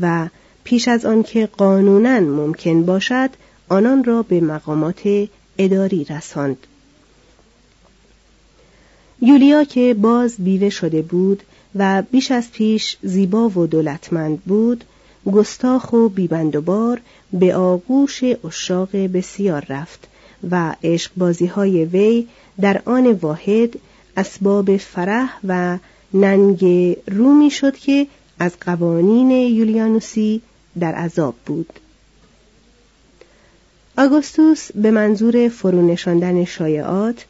و 0.00 0.28
پیش 0.64 0.88
از 0.88 1.04
آنکه 1.04 1.46
قانونا 1.46 2.20
ممکن 2.20 2.82
باشد 2.82 3.30
آنان 3.70 4.04
را 4.04 4.22
به 4.22 4.40
مقامات 4.40 5.28
اداری 5.58 6.04
رساند. 6.04 6.66
یولیا 9.22 9.64
که 9.64 9.94
باز 9.94 10.36
بیوه 10.38 10.68
شده 10.68 11.02
بود 11.02 11.42
و 11.74 12.02
بیش 12.10 12.30
از 12.30 12.50
پیش 12.52 12.96
زیبا 13.02 13.48
و 13.48 13.66
دولتمند 13.66 14.40
بود 14.44 14.84
گستاخ 15.32 15.92
و 15.92 16.08
بیبندوبار 16.08 17.00
به 17.32 17.54
آغوش 17.54 18.24
اشاق 18.44 18.96
بسیار 18.96 19.66
رفت 19.68 20.08
و 20.50 20.74
عشق 20.84 21.12
های 21.46 21.84
وی 21.84 22.26
در 22.60 22.82
آن 22.84 23.12
واحد 23.12 23.78
اسباب 24.16 24.76
فرح 24.76 25.38
و 25.44 25.78
ننگ 26.14 26.64
رومی 27.06 27.50
شد 27.50 27.76
که 27.76 28.06
از 28.38 28.52
قوانین 28.60 29.30
یولیانوسی 29.30 30.42
در 30.80 30.94
عذاب 30.94 31.34
بود. 31.46 31.80
آگوستوس 34.00 34.72
به 34.74 34.90
منظور 34.90 35.48
فرونشاندن 35.48 36.44
شایعات 36.44 37.24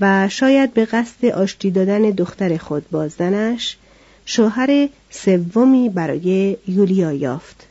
و 0.00 0.28
شاید 0.28 0.74
به 0.74 0.84
قصد 0.84 1.24
آشتی 1.24 1.70
دادن 1.70 2.02
دختر 2.10 2.56
خود 2.56 2.90
بازدنش 2.90 3.76
شوهر 4.26 4.88
سومی 5.10 5.88
برای 5.88 6.56
یولیا 6.68 7.12
یافت. 7.12 7.66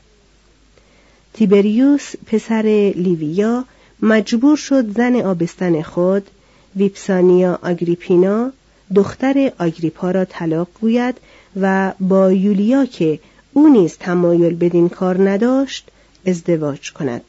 تیبریوس 1.34 2.16
پسر 2.26 2.94
لیویا 2.96 3.66
مجبور 4.02 4.58
شد 4.58 4.98
زن 4.98 5.16
آبستن 5.16 5.82
خود 5.82 6.28
ویپسانیا 6.76 7.60
آگریپینا 7.64 8.52
دختر 8.96 9.52
آگریپا 9.60 10.12
را 10.12 10.26
طلاق 10.26 10.68
گوید 10.82 11.16
و 11.62 11.94
با 12.00 12.32
یولیا 12.32 12.86
که 12.86 13.20
او 13.54 13.70
نیز 13.70 13.98
تمایل 13.98 14.56
بدین 14.56 14.90
کار 14.90 15.30
نداشت 15.30 15.88
ازدواج 16.26 16.94
کند. 16.94 17.22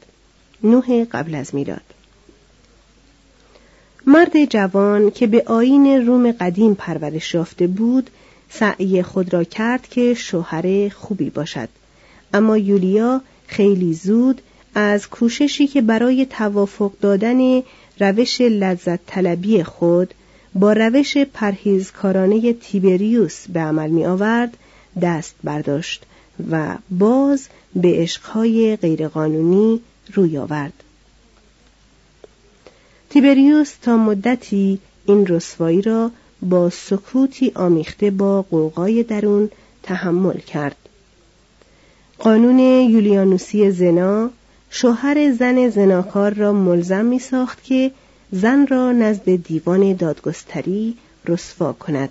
نوح 0.63 1.05
قبل 1.11 1.35
از 1.35 1.55
میلاد. 1.55 1.81
مرد 4.05 4.45
جوان 4.45 5.11
که 5.11 5.27
به 5.27 5.43
آین 5.45 6.07
روم 6.07 6.31
قدیم 6.31 6.75
پرورش 6.75 7.33
یافته 7.33 7.67
بود 7.67 8.09
سعی 8.49 9.03
خود 9.03 9.33
را 9.33 9.43
کرد 9.43 9.87
که 9.87 10.13
شوهر 10.13 10.89
خوبی 10.89 11.29
باشد. 11.29 11.69
اما 12.33 12.57
یولیا 12.57 13.21
خیلی 13.47 13.93
زود 13.93 14.41
از 14.75 15.09
کوششی 15.09 15.67
که 15.67 15.81
برای 15.81 16.25
توافق 16.25 16.91
دادن 17.01 17.61
روش 17.99 18.41
لذت 18.41 18.99
طلبی 19.07 19.63
خود 19.63 20.13
با 20.55 20.73
روش 20.73 21.17
پرهیزکارانه 21.17 22.53
تیبریوس 22.53 23.47
به 23.47 23.59
عمل 23.59 23.89
می 23.89 24.05
آورد 24.05 24.57
دست 25.01 25.35
برداشت 25.43 26.05
و 26.51 26.77
باز 26.89 27.47
به 27.75 27.93
عشقهای 27.95 28.75
غیرقانونی 28.75 29.81
روی 30.13 30.37
آورد. 30.37 30.73
تیبریوس 33.09 33.73
تا 33.81 33.97
مدتی 33.97 34.79
این 35.05 35.27
رسوایی 35.27 35.81
را 35.81 36.11
با 36.41 36.69
سکوتی 36.69 37.51
آمیخته 37.55 38.11
با 38.11 38.41
قوقای 38.41 39.03
درون 39.03 39.49
تحمل 39.83 40.37
کرد. 40.37 40.75
قانون 42.19 42.59
یولیانوسی 42.59 43.71
زنا 43.71 44.29
شوهر 44.69 45.31
زن 45.31 45.69
زناکار 45.69 46.33
را 46.33 46.53
ملزم 46.53 47.05
می 47.05 47.19
ساخت 47.19 47.63
که 47.63 47.91
زن 48.31 48.67
را 48.67 48.91
نزد 48.91 49.35
دیوان 49.35 49.93
دادگستری 49.93 50.97
رسوا 51.25 51.73
کند. 51.73 52.09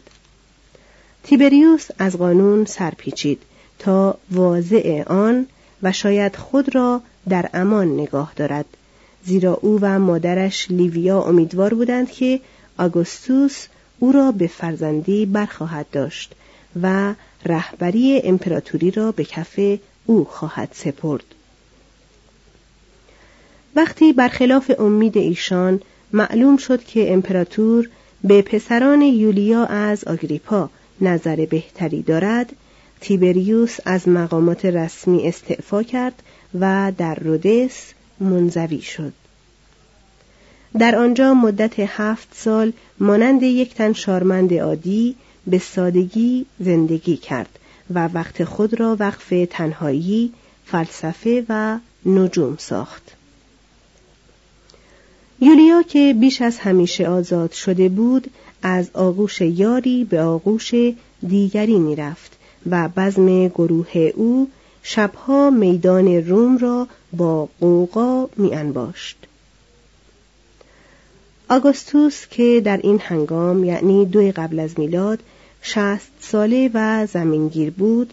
تیبریوس 1.22 1.88
از 1.98 2.16
قانون 2.16 2.64
سرپیچید 2.64 3.42
تا 3.78 4.18
واضع 4.31 5.02
آن 5.07 5.46
و 5.83 5.92
شاید 5.92 6.37
خود 6.37 6.74
را 6.74 7.02
در 7.28 7.50
امان 7.54 8.00
نگاه 8.00 8.32
دارد. 8.37 8.66
زیرا 9.24 9.54
او 9.54 9.78
و 9.82 9.98
مادرش 9.98 10.70
لیویا 10.70 11.22
امیدوار 11.22 11.74
بودند 11.74 12.11
که 12.11 12.40
آگوستوس 12.78 13.66
او 13.98 14.12
را 14.12 14.32
به 14.32 14.46
فرزندی 14.46 15.26
برخواهد 15.26 15.87
داشت 15.92 16.35
و 16.82 17.14
رهبری 17.46 18.20
امپراتوری 18.24 18.90
را 18.90 19.12
به 19.12 19.24
کف 19.24 19.61
او 20.06 20.24
خواهد 20.24 20.68
سپرد. 20.72 21.24
وقتی 23.76 24.12
برخلاف 24.12 24.70
امید 24.78 25.18
ایشان 25.18 25.80
معلوم 26.12 26.56
شد 26.56 26.85
که 26.85 27.12
امپراتور 27.12 27.88
به 28.24 28.42
پسران 28.42 29.02
یولیا 29.02 29.64
از 29.64 30.04
آگریپا 30.04 30.70
نظر 31.00 31.46
بهتری 31.50 32.02
دارد 32.02 32.52
تیبریوس 33.03 33.77
از 33.85 34.09
مقامات 34.09 34.65
رسمی 34.65 35.29
استعفا 35.29 35.83
کرد 35.83 36.23
و 36.61 36.93
در 36.99 37.15
رودس 37.15 37.93
منزوی 38.21 38.81
شد 38.81 39.12
در 40.79 40.97
آنجا 40.97 41.35
مدت 41.35 41.75
هفت 41.79 42.29
سال 42.35 42.73
مانند 43.01 43.43
یک 43.43 43.75
تن 43.75 43.93
شارمند 43.93 44.55
عادی 44.55 45.17
به 45.47 45.59
سادگی 45.59 46.47
زندگی 46.61 47.17
کرد 47.17 47.59
و 47.95 48.09
وقت 48.09 48.45
خود 48.45 48.81
را 48.81 48.97
وقف 49.01 49.33
تنهایی، 49.51 50.33
فلسفه 50.67 51.45
و 51.49 51.79
نجوم 52.07 52.57
ساخت. 52.59 53.03
یولیا 55.41 55.83
که 55.83 56.15
بیش 56.21 56.43
از 56.43 56.59
همیشه 56.59 57.09
آزاد 57.09 57.53
شده 57.53 57.88
بود 57.88 58.31
از 58.62 58.91
آغوش 58.95 59.41
یاری 59.41 60.05
به 60.05 60.23
آغوش 60.23 60.75
دیگری 61.29 61.79
می‌رفت 61.79 62.38
و 62.70 62.88
بزم 62.96 63.48
گروه 63.48 63.96
او 63.96 64.48
شبها 64.83 65.51
میدان 65.51 66.09
روم 66.09 66.59
را 66.59 66.88
با 67.12 67.48
قوقا 67.61 68.29
می 68.37 68.55
انباشت. 68.55 69.16
آگوستوس 71.51 72.27
که 72.31 72.62
در 72.64 72.77
این 72.77 73.01
هنگام 73.05 73.64
یعنی 73.64 74.07
دوی 74.07 74.33
قبل 74.33 74.59
از 74.59 74.79
میلاد 74.79 75.18
شست 75.62 76.11
ساله 76.20 76.70
و 76.75 77.07
زمینگیر 77.07 77.70
بود 77.70 78.12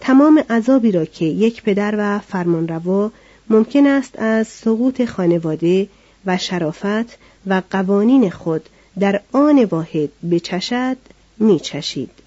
تمام 0.00 0.44
عذابی 0.50 0.92
را 0.92 1.04
که 1.04 1.24
یک 1.24 1.62
پدر 1.62 1.94
و 1.98 2.18
فرمانروا 2.18 3.10
ممکن 3.50 3.86
است 3.86 4.18
از 4.18 4.48
سقوط 4.48 5.04
خانواده 5.04 5.88
و 6.26 6.38
شرافت 6.38 7.18
و 7.46 7.62
قوانین 7.70 8.30
خود 8.30 8.68
در 8.98 9.20
آن 9.32 9.64
واحد 9.64 10.08
بچشد 10.30 10.96
میچشید 11.38 12.25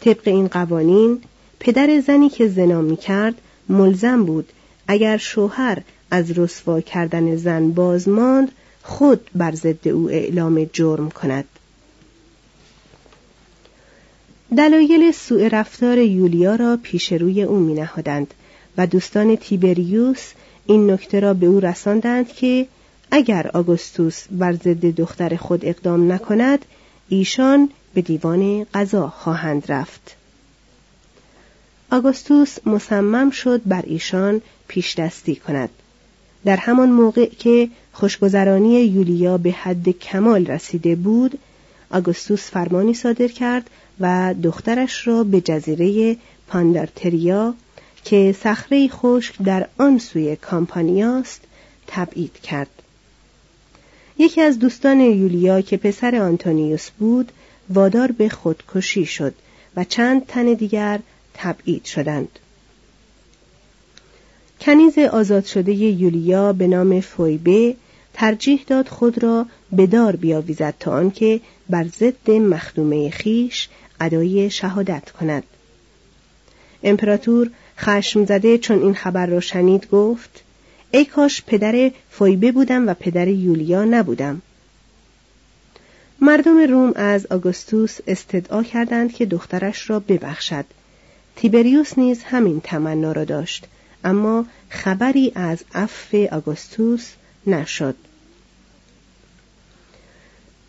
طبق 0.00 0.28
این 0.28 0.48
قوانین 0.48 1.22
پدر 1.60 2.00
زنی 2.00 2.28
که 2.28 2.48
زنا 2.48 2.80
می 2.80 2.96
کرد 2.96 3.34
ملزم 3.68 4.24
بود 4.24 4.48
اگر 4.88 5.16
شوهر 5.16 5.82
از 6.10 6.38
رسوا 6.38 6.80
کردن 6.80 7.36
زن 7.36 7.70
باز 7.70 8.08
ماند 8.08 8.52
خود 8.82 9.30
بر 9.34 9.52
ضد 9.52 9.88
او 9.88 10.10
اعلام 10.10 10.64
جرم 10.72 11.10
کند. 11.10 11.44
دلایل 14.56 15.10
سوء 15.10 15.48
رفتار 15.48 15.98
یولیا 15.98 16.54
را 16.54 16.78
پیش 16.82 17.12
روی 17.12 17.42
او 17.42 17.56
می 17.56 17.74
نهادند 17.74 18.34
و 18.76 18.86
دوستان 18.86 19.36
تیبریوس 19.36 20.32
این 20.66 20.90
نکته 20.90 21.20
را 21.20 21.34
به 21.34 21.46
او 21.46 21.60
رساندند 21.60 22.28
که 22.28 22.66
اگر 23.10 23.50
آگوستوس 23.54 24.24
بر 24.30 24.52
ضد 24.52 24.86
دختر 24.86 25.36
خود 25.36 25.64
اقدام 25.64 26.12
نکند 26.12 26.64
ایشان 27.08 27.68
به 27.94 28.00
دیوان 28.00 28.66
قضا 28.74 29.08
خواهند 29.08 29.72
رفت. 29.72 30.16
آگوستوس 31.92 32.66
مصمم 32.66 33.30
شد 33.30 33.60
بر 33.66 33.82
ایشان 33.86 34.40
پیش 34.68 34.94
دستی 34.94 35.36
کند. 35.36 35.70
در 36.44 36.56
همان 36.56 36.90
موقع 36.90 37.26
که 37.26 37.68
خوشگذرانی 37.92 38.80
یولیا 38.80 39.38
به 39.38 39.50
حد 39.50 39.88
کمال 39.88 40.46
رسیده 40.46 40.96
بود 40.96 41.38
آگوستوس 41.90 42.50
فرمانی 42.50 42.94
صادر 42.94 43.28
کرد 43.28 43.70
و 44.00 44.34
دخترش 44.42 45.06
را 45.06 45.24
به 45.24 45.40
جزیره 45.40 46.16
پاندارتریا 46.48 47.54
که 48.04 48.34
صخره 48.42 48.88
خشک 48.88 49.42
در 49.42 49.68
آن 49.78 49.98
سوی 49.98 50.36
کامپانیاست 50.36 51.40
تبعید 51.86 52.32
کرد. 52.32 52.70
یکی 54.18 54.40
از 54.40 54.58
دوستان 54.58 55.00
یولیا 55.00 55.60
که 55.60 55.76
پسر 55.76 56.16
آنتونیوس 56.16 56.90
بود 56.90 57.32
وادار 57.70 58.12
به 58.12 58.28
خودکشی 58.28 59.06
شد 59.06 59.34
و 59.76 59.84
چند 59.84 60.26
تن 60.26 60.52
دیگر 60.52 61.00
تبعید 61.34 61.84
شدند. 61.84 62.38
کنیز 64.60 64.98
آزاد 64.98 65.44
شده 65.44 65.72
یولیا 65.72 66.52
به 66.52 66.66
نام 66.66 67.00
فویبه 67.00 67.74
ترجیح 68.14 68.64
داد 68.66 68.88
خود 68.88 69.22
را 69.22 69.46
به 69.72 69.86
دار 69.86 70.16
بیاویزد 70.16 70.74
تا 70.80 70.92
آنکه 70.92 71.40
بر 71.70 71.86
ضد 71.88 72.30
مخدومه 72.30 73.10
خیش 73.10 73.68
ادای 74.00 74.50
شهادت 74.50 75.10
کند. 75.10 75.44
امپراتور 76.82 77.50
خشم 77.78 78.24
زده 78.24 78.58
چون 78.58 78.82
این 78.82 78.94
خبر 78.94 79.26
را 79.26 79.40
شنید 79.40 79.90
گفت 79.90 80.42
ای 80.90 81.04
کاش 81.04 81.42
پدر 81.46 81.90
فویبه 82.10 82.52
بودم 82.52 82.88
و 82.88 82.94
پدر 82.94 83.28
یولیا 83.28 83.84
نبودم. 83.84 84.42
مردم 86.20 86.58
روم 86.58 86.92
از 86.96 87.26
آگوستوس 87.26 87.98
استدعا 88.06 88.62
کردند 88.62 89.12
که 89.12 89.26
دخترش 89.26 89.90
را 89.90 90.00
ببخشد 90.00 90.64
تیبریوس 91.36 91.98
نیز 91.98 92.22
همین 92.22 92.60
تمنا 92.64 93.12
را 93.12 93.24
داشت 93.24 93.66
اما 94.04 94.46
خبری 94.68 95.32
از 95.34 95.64
عفو 95.74 96.26
آگوستوس 96.32 97.12
نشد 97.46 97.94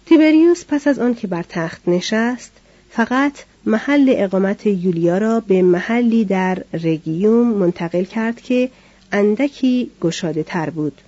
تیبریوس 0.05 0.65
پس 0.67 0.87
از 0.87 0.99
آن 0.99 1.15
که 1.15 1.27
بر 1.27 1.43
تخت 1.49 1.81
نشست 1.87 2.51
فقط 2.89 3.33
محل 3.65 4.13
اقامت 4.17 4.65
یولیا 4.65 5.17
را 5.17 5.39
به 5.39 5.61
محلی 5.61 6.25
در 6.25 6.63
رگیوم 6.73 7.47
منتقل 7.47 8.03
کرد 8.03 8.41
که 8.41 8.69
اندکی 9.11 9.91
گشاده 10.01 10.43
تر 10.43 10.69
بود. 10.69 11.01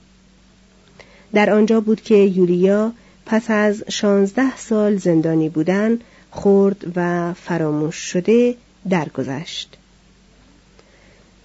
در 1.33 1.49
آنجا 1.49 1.81
بود 1.81 2.01
که 2.01 2.15
یولیا 2.15 2.91
پس 3.25 3.51
از 3.51 3.83
شانزده 3.89 4.57
سال 4.57 4.97
زندانی 4.97 5.49
بودن 5.49 5.99
خرد 6.31 6.85
و 6.95 7.33
فراموش 7.33 7.95
شده 7.95 8.55
درگذشت. 8.89 9.77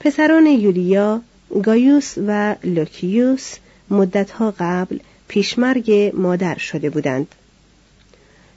پسران 0.01 0.47
یولیا 0.47 1.21
گایوس 1.63 2.15
و 2.27 2.57
لوکیوس 2.65 3.55
مدتها 3.91 4.55
قبل 4.59 4.99
پیشمرگ 5.29 6.13
مادر 6.15 6.59
شده 6.59 6.91
بودند. 6.91 7.35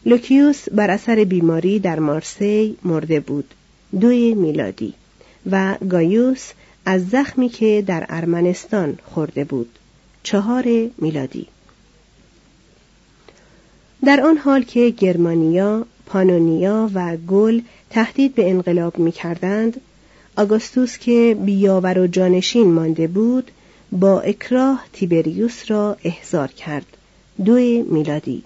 لوکیوس 0.06 0.70
بر 0.70 0.92
اثر 0.92 1.24
بیماری 1.24 1.80
در 1.80 2.00
مارسی 2.00 2.78
مرده 2.84 3.20
بود 3.20 3.54
دوی 4.00 4.34
میلادی 4.34 4.94
و 5.52 5.76
گایوس 5.90 6.52
از 6.86 7.10
زخمی 7.10 7.50
که 7.50 7.84
در 7.88 8.06
ارمنستان 8.10 9.00
خورده 9.04 9.44
بود 9.44 9.70
چهار 10.24 10.90
میلادی 10.98 11.48
در 14.06 14.22
آن 14.22 14.38
حال 14.38 14.64
که 14.64 14.90
گرمانیا، 14.90 15.86
پانونیا 16.06 16.90
و 16.94 17.18
گل 17.18 17.62
تهدید 17.90 18.36
به 18.36 18.50
انقلاب 18.50 19.00
می 19.00 19.12
کردند، 19.12 19.82
آگوستوس 20.38 20.98
که 20.98 21.38
بیاور 21.46 22.00
و 22.00 22.08
جانشین 22.08 22.74
مانده 22.74 23.08
بود 23.08 23.52
با 23.92 24.22
اکراه 24.22 24.86
تیبریوس 24.94 25.72
را 25.72 25.98
احضار 26.04 26.48
کرد. 26.48 26.86
دو 27.46 27.54
میلادی. 27.90 28.44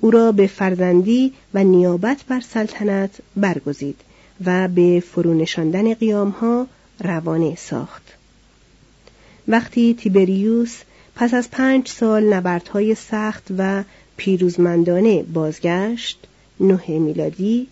او 0.00 0.10
را 0.10 0.32
به 0.32 0.46
فرزندی 0.46 1.32
و 1.54 1.64
نیابت 1.64 2.24
بر 2.28 2.40
سلطنت 2.40 3.10
برگزید 3.36 4.00
و 4.44 4.68
به 4.68 5.02
فرونشاندن 5.12 5.94
قیامها 5.94 6.66
روانه 7.00 7.54
ساخت. 7.56 8.02
وقتی 9.48 9.94
تیبریوس 9.94 10.76
پس 11.14 11.34
از 11.34 11.50
پنج 11.50 11.88
سال 11.88 12.34
نبردهای 12.34 12.94
سخت 12.94 13.46
و 13.58 13.82
پیروزمندانه 14.20 15.22
بازگشت 15.22 16.18
نه 16.60 16.88
میلادی 16.88 17.66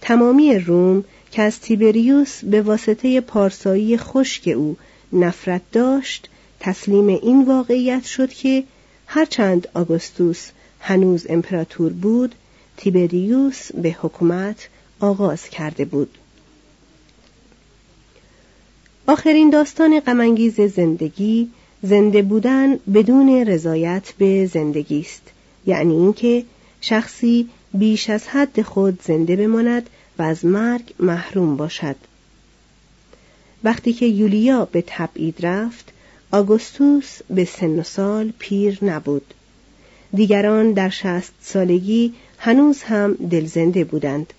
تمامی 0.00 0.58
روم 0.58 1.04
که 1.30 1.42
از 1.42 1.60
تیبریوس 1.60 2.44
به 2.44 2.62
واسطه 2.62 3.20
پارسایی 3.20 3.96
خشک 3.96 4.48
او 4.48 4.76
نفرت 5.12 5.62
داشت 5.72 6.28
تسلیم 6.60 7.06
این 7.08 7.44
واقعیت 7.44 8.04
شد 8.04 8.28
که 8.28 8.64
هرچند 9.06 9.68
آگوستوس 9.74 10.50
هنوز 10.80 11.26
امپراتور 11.28 11.92
بود 11.92 12.34
تیبریوس 12.76 13.72
به 13.72 13.96
حکومت 14.00 14.68
آغاز 15.00 15.48
کرده 15.48 15.84
بود. 15.84 16.18
آخرین 19.06 19.50
داستان 19.50 20.00
غمانگیز 20.00 20.60
زندگی 20.60 21.50
زنده 21.82 22.22
بودن 22.22 22.76
بدون 22.76 23.46
رضایت 23.46 24.12
به 24.18 24.46
زندگی 24.46 25.00
است. 25.00 25.22
یعنی 25.66 25.94
اینکه 25.94 26.44
شخصی 26.80 27.48
بیش 27.74 28.10
از 28.10 28.28
حد 28.28 28.62
خود 28.62 29.02
زنده 29.02 29.36
بماند 29.36 29.90
و 30.18 30.22
از 30.22 30.44
مرگ 30.44 30.94
محروم 31.00 31.56
باشد. 31.56 31.96
وقتی 33.64 33.92
که 33.92 34.06
یولیا 34.06 34.64
به 34.64 34.84
تبعید 34.86 35.46
رفت 35.46 35.92
آگوستوس 36.32 37.18
به 37.30 37.44
سن 37.44 37.78
و 37.78 37.82
سال 37.82 38.32
پیر 38.38 38.78
نبود. 38.84 39.34
دیگران 40.14 40.72
در 40.72 40.88
شست 40.88 41.32
سالگی 41.42 42.14
هنوز 42.38 42.82
هم 42.82 43.12
دلزنده 43.12 43.84
بودند. 43.84 44.32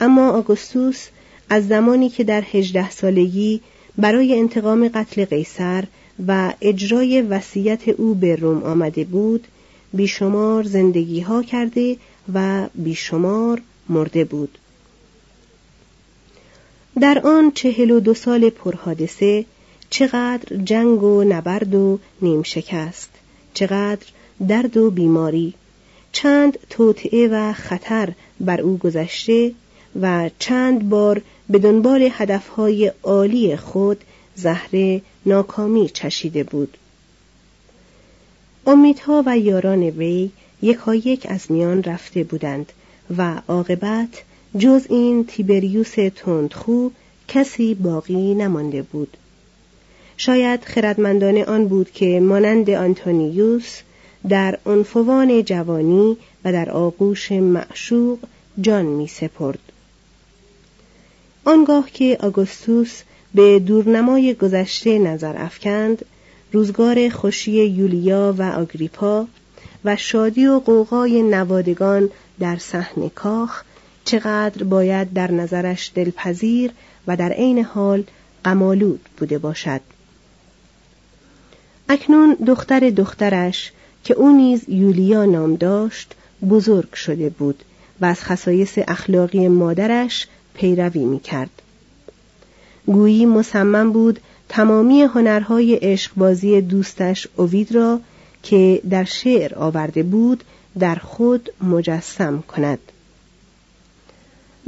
اما 0.00 0.30
آگوستوس 0.30 1.06
از 1.48 1.68
زمانی 1.68 2.08
که 2.08 2.24
در 2.24 2.44
هجده 2.52 2.90
سالگی 2.90 3.60
برای 3.98 4.38
انتقام 4.38 4.88
قتل 4.88 5.24
قیصر 5.24 5.84
و 6.26 6.52
اجرای 6.60 7.22
وصیت 7.22 7.88
او 7.88 8.14
به 8.14 8.36
روم 8.36 8.62
آمده 8.62 9.04
بود 9.04 9.46
بیشمار 9.92 10.62
زندگی 10.62 11.20
ها 11.20 11.42
کرده 11.42 11.96
و 12.34 12.68
بیشمار 12.74 13.62
مرده 13.88 14.24
بود. 14.24 14.58
در 17.00 17.20
آن 17.24 17.50
چهل 17.50 17.90
و 17.90 18.00
دو 18.00 18.14
سال 18.14 18.50
پرحادثه 18.50 19.44
چقدر 19.90 20.56
جنگ 20.56 21.02
و 21.02 21.24
نبرد 21.24 21.74
و 21.74 21.98
نیم 22.22 22.42
شکست 22.42 23.10
چقدر 23.54 24.06
درد 24.48 24.76
و 24.76 24.90
بیماری 24.90 25.54
چند 26.12 26.58
توطعه 26.70 27.28
و 27.28 27.52
خطر 27.52 28.12
بر 28.40 28.60
او 28.60 28.76
گذشته 28.76 29.52
و 30.00 30.30
چند 30.38 30.88
بار 30.88 31.22
به 31.50 31.58
دنبال 31.58 32.08
هدفهای 32.12 32.92
عالی 33.02 33.56
خود 33.56 34.04
زهر 34.34 35.00
ناکامی 35.26 35.88
چشیده 35.88 36.44
بود. 36.44 36.76
امیدها 38.68 39.22
و 39.26 39.38
یاران 39.38 39.82
وی 39.82 40.30
یکایک 40.62 41.26
از 41.30 41.52
میان 41.52 41.82
رفته 41.82 42.24
بودند 42.24 42.72
و 43.16 43.42
عاقبت 43.48 44.22
جز 44.58 44.86
این 44.88 45.24
تیبریوس 45.24 45.94
تندخو 46.16 46.88
کسی 47.28 47.74
باقی 47.74 48.34
نمانده 48.34 48.82
بود 48.82 49.16
شاید 50.16 50.64
خردمندانه 50.64 51.44
آن 51.44 51.68
بود 51.68 51.90
که 51.90 52.20
مانند 52.20 52.70
آنتونیوس 52.70 53.80
در 54.28 54.58
عنفوان 54.66 55.44
جوانی 55.44 56.16
و 56.44 56.52
در 56.52 56.70
آغوش 56.70 57.32
معشوق 57.32 58.18
جان 58.60 58.86
می 58.86 59.06
سپرد. 59.06 59.58
آنگاه 61.44 61.90
که 61.90 62.18
آگوستوس 62.20 63.02
به 63.34 63.58
دورنمای 63.58 64.34
گذشته 64.34 64.98
نظر 64.98 65.34
افکند 65.36 66.04
روزگار 66.52 67.08
خوشی 67.08 67.66
یولیا 67.66 68.34
و 68.38 68.42
آگریپا 68.42 69.26
و 69.84 69.96
شادی 69.96 70.46
و 70.46 70.58
قوقای 70.58 71.22
نوادگان 71.22 72.10
در 72.40 72.56
صحن 72.56 73.08
کاخ 73.08 73.62
چقدر 74.04 74.64
باید 74.64 75.12
در 75.12 75.30
نظرش 75.30 75.92
دلپذیر 75.94 76.70
و 77.06 77.16
در 77.16 77.32
عین 77.32 77.64
حال 77.64 78.04
قمالود 78.44 79.00
بوده 79.16 79.38
باشد 79.38 79.80
اکنون 81.88 82.34
دختر 82.46 82.90
دخترش 82.90 83.72
که 84.04 84.14
او 84.14 84.36
نیز 84.36 84.68
یولیا 84.68 85.24
نام 85.24 85.54
داشت 85.54 86.14
بزرگ 86.48 86.94
شده 86.94 87.30
بود 87.30 87.62
و 88.00 88.04
از 88.04 88.24
خصایص 88.24 88.78
اخلاقی 88.88 89.48
مادرش 89.48 90.26
پیروی 90.54 91.04
می 91.04 91.20
کرد. 91.20 91.50
گویی 92.86 93.26
مصمم 93.26 93.92
بود 93.92 94.20
تمامی 94.48 95.02
هنرهای 95.02 95.74
عشقبازی 95.74 96.60
دوستش 96.60 97.28
اوید 97.36 97.72
را 97.72 98.00
که 98.42 98.82
در 98.90 99.04
شعر 99.04 99.54
آورده 99.54 100.02
بود 100.02 100.44
در 100.78 100.94
خود 100.94 101.50
مجسم 101.62 102.42
کند. 102.48 102.78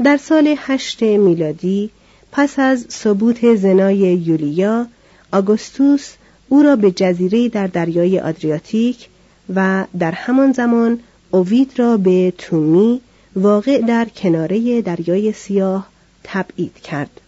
در 0.05 0.17
سال 0.17 0.55
هشت 0.59 1.03
میلادی 1.03 1.91
پس 2.33 2.59
از 2.59 2.87
ثبوت 2.91 3.55
زنای 3.55 3.97
یولیا 3.97 4.87
آگوستوس 5.33 6.13
او 6.49 6.63
را 6.63 6.77
به 6.77 6.91
جزیره 6.91 7.49
در 7.49 7.67
دریای 7.67 8.21
آدریاتیک 8.21 9.09
و 9.55 9.85
در 9.99 10.13
همان 10.13 10.53
زمان 10.53 11.01
اوید 11.31 11.73
را 11.77 11.97
به 11.97 12.33
تومی 12.39 13.01
واقع 13.37 13.81
در 13.81 14.05
کناره 14.05 14.83
دریای 14.83 15.33
سیاه 15.33 15.89
تبعید 16.25 16.75
کرد. 16.75 17.21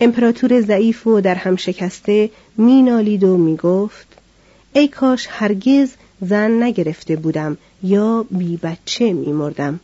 امپراتور 0.00 0.60
ضعیف 0.60 1.06
و 1.06 1.20
در 1.20 1.34
هم 1.34 1.56
شکسته 1.56 2.30
مینالید 2.56 3.24
و 3.24 3.36
می‌گفت 3.36 4.06
ای 4.72 4.88
کاش 4.88 5.26
هرگز 5.30 5.90
زن 6.20 6.62
نگرفته 6.62 7.16
بودم 7.16 7.58
یا 7.82 8.26
بی 8.30 8.56
بچه 8.56 9.12
میمردم. 9.12 9.80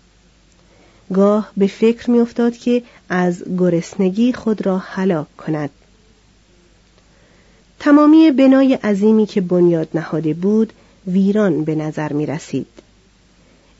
گاه 1.12 1.52
به 1.56 1.66
فکر 1.66 2.10
میافتاد 2.10 2.56
که 2.56 2.82
از 3.08 3.44
گرسنگی 3.58 4.32
خود 4.32 4.66
را 4.66 4.78
هلاک 4.78 5.36
کند. 5.36 5.70
تمامی 7.78 8.30
بنای 8.30 8.74
عظیمی 8.74 9.26
که 9.26 9.40
بنیاد 9.40 9.88
نهاده 9.94 10.34
بود 10.34 10.72
ویران 11.06 11.64
به 11.64 11.74
نظر 11.74 12.12
می 12.12 12.26
رسید. 12.26 12.66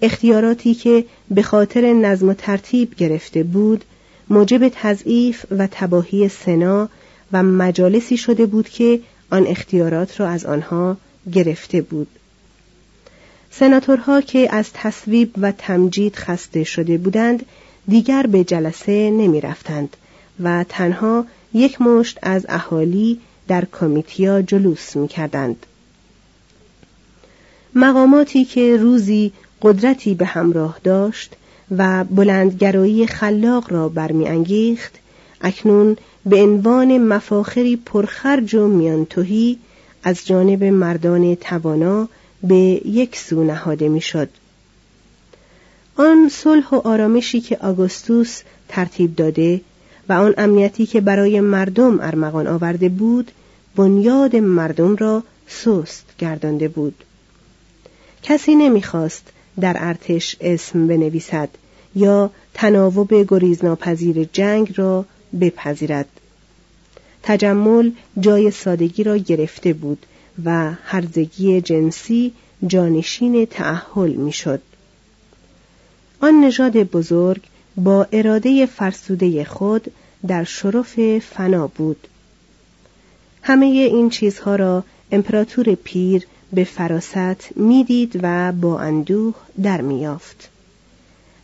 اختیاراتی 0.02 0.74
که 0.74 1.04
به 1.30 1.42
خاطر 1.42 1.92
نظم 1.92 2.28
و 2.28 2.34
ترتیب 2.34 2.94
گرفته 2.94 3.42
بود 3.42 3.84
موجب 4.28 4.68
تضعیف 4.68 5.44
و 5.50 5.68
تباهی 5.70 6.28
سنا 6.28 6.88
و 7.32 7.42
مجالسی 7.42 8.16
شده 8.16 8.46
بود 8.46 8.68
که 8.68 9.00
آن 9.30 9.46
اختیارات 9.46 10.20
را 10.20 10.28
از 10.28 10.44
آنها 10.46 10.96
گرفته 11.32 11.80
بود. 11.82 12.08
سناتورها 13.50 14.20
که 14.20 14.54
از 14.54 14.70
تصویب 14.74 15.34
و 15.38 15.52
تمجید 15.52 16.16
خسته 16.16 16.64
شده 16.64 16.98
بودند 16.98 17.46
دیگر 17.88 18.22
به 18.22 18.44
جلسه 18.44 19.10
نمی 19.10 19.40
رفتند 19.40 19.96
و 20.40 20.64
تنها 20.68 21.26
یک 21.54 21.82
مشت 21.82 22.18
از 22.22 22.46
اهالی 22.48 23.20
در 23.48 23.64
کمیتیا 23.72 24.42
جلوس 24.42 24.96
می 24.96 25.08
کردند. 25.08 25.66
مقاماتی 27.74 28.44
که 28.44 28.76
روزی 28.76 29.32
قدرتی 29.62 30.14
به 30.14 30.26
همراه 30.26 30.78
داشت 30.84 31.36
و 31.70 32.04
بلندگرایی 32.04 33.06
خلاق 33.06 33.72
را 33.72 33.88
برمیانگیخت 33.88 34.94
اکنون 35.40 35.96
به 36.26 36.42
عنوان 36.42 36.98
مفاخری 36.98 37.76
پرخرج 37.76 38.54
و 38.54 38.68
میانتوهی 38.68 39.58
از 40.02 40.26
جانب 40.26 40.64
مردان 40.64 41.34
توانا 41.34 42.08
به 42.42 42.54
یک 42.84 43.16
سو 43.16 43.44
نهاده 43.44 43.88
می‌شد. 43.88 44.28
آن 45.96 46.28
صلح 46.32 46.68
و 46.68 46.74
آرامشی 46.74 47.40
که 47.40 47.56
آگوستوس 47.56 48.42
ترتیب 48.68 49.16
داده 49.16 49.60
و 50.08 50.12
آن 50.12 50.34
امنیتی 50.38 50.86
که 50.86 51.00
برای 51.00 51.40
مردم 51.40 52.00
ارمغان 52.00 52.46
آورده 52.46 52.88
بود 52.88 53.30
بنیاد 53.76 54.36
مردم 54.36 54.96
را 54.96 55.22
سست 55.48 56.04
گردانده 56.18 56.68
بود 56.68 57.04
کسی 58.22 58.54
نمی‌خواست 58.54 59.32
در 59.60 59.76
ارتش 59.78 60.36
اسم 60.40 60.86
بنویسد 60.86 61.48
یا 61.94 62.30
تناوب 62.54 63.24
گریزناپذیر 63.28 64.28
جنگ 64.32 64.74
را 64.76 65.04
بپذیرد 65.40 66.08
تجمل 67.22 67.90
جای 68.20 68.50
سادگی 68.50 69.02
را 69.02 69.16
گرفته 69.16 69.72
بود 69.72 70.06
و 70.44 70.72
هرزگی 70.84 71.60
جنسی 71.60 72.32
جانشین 72.66 73.46
تعهل 73.46 74.12
می‌شد. 74.12 74.60
آن 76.20 76.40
نژاد 76.44 76.76
بزرگ 76.76 77.42
با 77.76 78.06
اراده 78.12 78.66
فرسوده 78.66 79.44
خود 79.44 79.92
در 80.26 80.44
شرف 80.44 81.18
فنا 81.18 81.66
بود. 81.66 82.08
همه 83.42 83.66
این 83.66 84.10
چیزها 84.10 84.56
را 84.56 84.84
امپراتور 85.12 85.74
پیر 85.74 86.26
به 86.52 86.64
فراست 86.64 87.56
می‌دید 87.56 88.20
و 88.22 88.52
با 88.52 88.80
اندوه 88.80 89.34
در 89.62 89.80
میافت. 89.80 90.48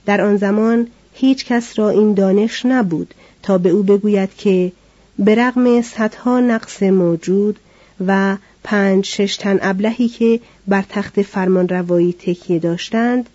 در 0.07 0.21
آن 0.21 0.37
زمان 0.37 0.87
هیچ 1.15 1.47
کس 1.47 1.79
را 1.79 1.88
این 1.88 2.15
دانش 2.15 2.67
نبود 2.67 3.15
تا 3.43 3.59
به 3.59 3.69
او 3.69 3.83
بگوید 3.83 4.37
که 4.37 4.73
به 5.19 5.35
رغم 5.35 5.83
صدها 5.83 6.41
نقص 6.41 6.83
موجود 6.83 7.59
و 8.07 8.37
پنج 8.65 9.05
شش 9.07 9.37
تن 9.37 9.59
ابلهی 9.62 10.09
که 10.09 10.41
بر 10.69 10.85
تخت 10.88 11.23
فرمان 11.23 11.69
روایی 11.69 12.12
تکیه 12.12 12.59
داشتند 12.59 13.29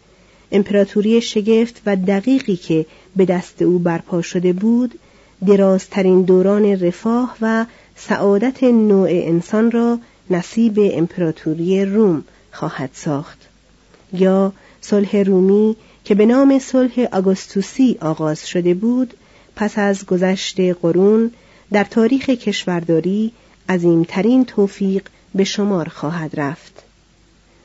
امپراتوری 0.52 1.22
شگفت 1.22 1.82
و 1.86 1.96
دقیقی 1.96 2.56
که 2.56 2.86
به 3.16 3.26
دست 3.26 3.62
او 3.62 3.80
برپا 3.80 4.22
شده 4.22 4.54
بود 4.54 5.00
درازترین 5.48 6.22
دوران 6.22 6.66
رفاه 6.66 7.36
و 7.42 7.66
سعادت 7.96 8.64
نوع 8.64 9.10
انسان 9.12 9.72
را 9.72 10.00
نصیب 10.30 10.80
امپراتوری 10.80 11.86
روم 11.86 12.24
خواهد 12.52 12.90
ساخت. 12.94 13.38
یا 14.14 14.54
صلح 14.82 15.18
رومی 15.18 15.76
که 16.04 16.16
به 16.16 16.26
نام 16.26 16.60
صلح 16.60 17.08
آگوستوسی 17.12 17.98
آغاز 18.02 18.48
شده 18.48 18.74
بود 18.74 19.14
پس 19.56 19.78
از 19.78 20.06
گذشت 20.06 20.60
قرون 20.60 21.32
در 21.72 21.84
تاریخ 21.84 22.30
کشورداری 22.30 23.32
عظیمترین 23.70 24.46
توفیق 24.46 25.08
به 25.36 25.44
شمار 25.44 25.88
خواهد 25.88 26.40
رفت. 26.40 26.84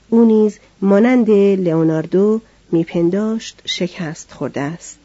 او 0.08 0.24
نیز 0.24 0.58
مانند 0.80 1.30
لئوناردو 1.30 2.40
میپنداشت 2.72 3.62
شکست 3.64 4.32
خورده 4.32 4.60
است. 4.60 5.01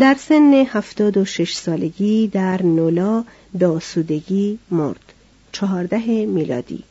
در 0.00 0.16
سن 0.18 0.52
هفتاد 0.68 1.16
و 1.16 1.24
شش 1.24 1.56
سالگی 1.56 2.28
در 2.28 2.62
نولا 2.62 3.24
به 3.54 3.66
آسودگی 3.66 4.58
مرد. 4.70 5.12
چهارده 5.52 6.26
میلادی. 6.26 6.82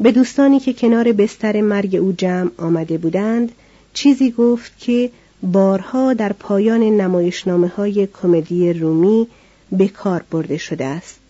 به 0.00 0.12
دوستانی 0.12 0.60
که 0.60 0.72
کنار 0.72 1.12
بستر 1.12 1.60
مرگ 1.60 1.96
او 1.96 2.12
جمع 2.12 2.50
آمده 2.58 2.98
بودند 2.98 3.52
چیزی 3.92 4.30
گفت 4.30 4.78
که 4.78 5.10
بارها 5.42 6.12
در 6.14 6.32
پایان 6.32 6.80
نمایشنامه 6.82 7.68
های 7.68 8.08
کمدی 8.22 8.72
رومی 8.72 9.26
به 9.72 9.88
کار 9.88 10.24
برده 10.30 10.56
شده 10.56 10.84
است. 10.84 11.20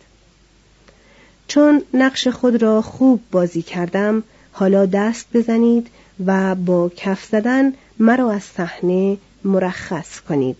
چون 1.48 1.82
نقش 1.94 2.28
خود 2.28 2.62
را 2.62 2.82
خوب 2.82 3.20
بازی 3.30 3.62
کردم 3.62 4.22
حالا 4.52 4.86
دست 4.86 5.26
بزنید 5.34 5.86
و 6.26 6.54
با 6.54 6.90
کف 6.96 7.24
زدن 7.24 7.72
مرا 7.98 8.30
از 8.30 8.42
صحنه 8.42 9.16
مرخص 9.46 10.20
کنید. 10.20 10.56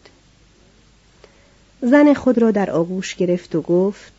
زن 1.82 2.14
خود 2.14 2.38
را 2.38 2.50
در 2.50 2.70
آغوش 2.70 3.14
گرفت 3.14 3.54
و 3.54 3.60
گفت 3.60 4.12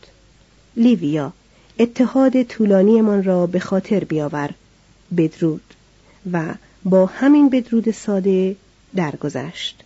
لیویا 0.76 1.32
اتحاد 1.78 2.42
طولانیمان 2.42 3.24
را 3.24 3.46
به 3.46 3.58
خاطر 3.58 4.04
بیاور 4.04 4.50
بدرود. 5.16 5.74
و 6.32 6.54
با 6.84 7.06
همین 7.06 7.48
بدرود 7.48 7.90
ساده 7.90 8.56
درگذشت. 8.96 9.84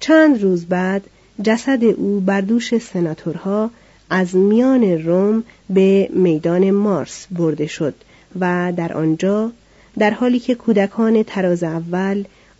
چند 0.00 0.42
روز 0.42 0.66
بعد 0.66 1.02
جسد 1.42 1.84
او 1.84 2.20
بر 2.20 2.40
دوش 2.40 2.78
سناتورها 2.78 3.70
از 4.10 4.36
میان 4.36 4.84
روم 4.84 5.44
به 5.70 6.08
میدان 6.12 6.70
مارس 6.70 7.26
برده 7.30 7.66
شد 7.66 7.94
و 8.40 8.72
در 8.76 8.92
آنجا 8.92 9.52
در 9.98 10.10
حالی 10.10 10.38
که 10.38 10.54
کودکان 10.54 11.22
تراز 11.22 11.62
اول 11.62 12.24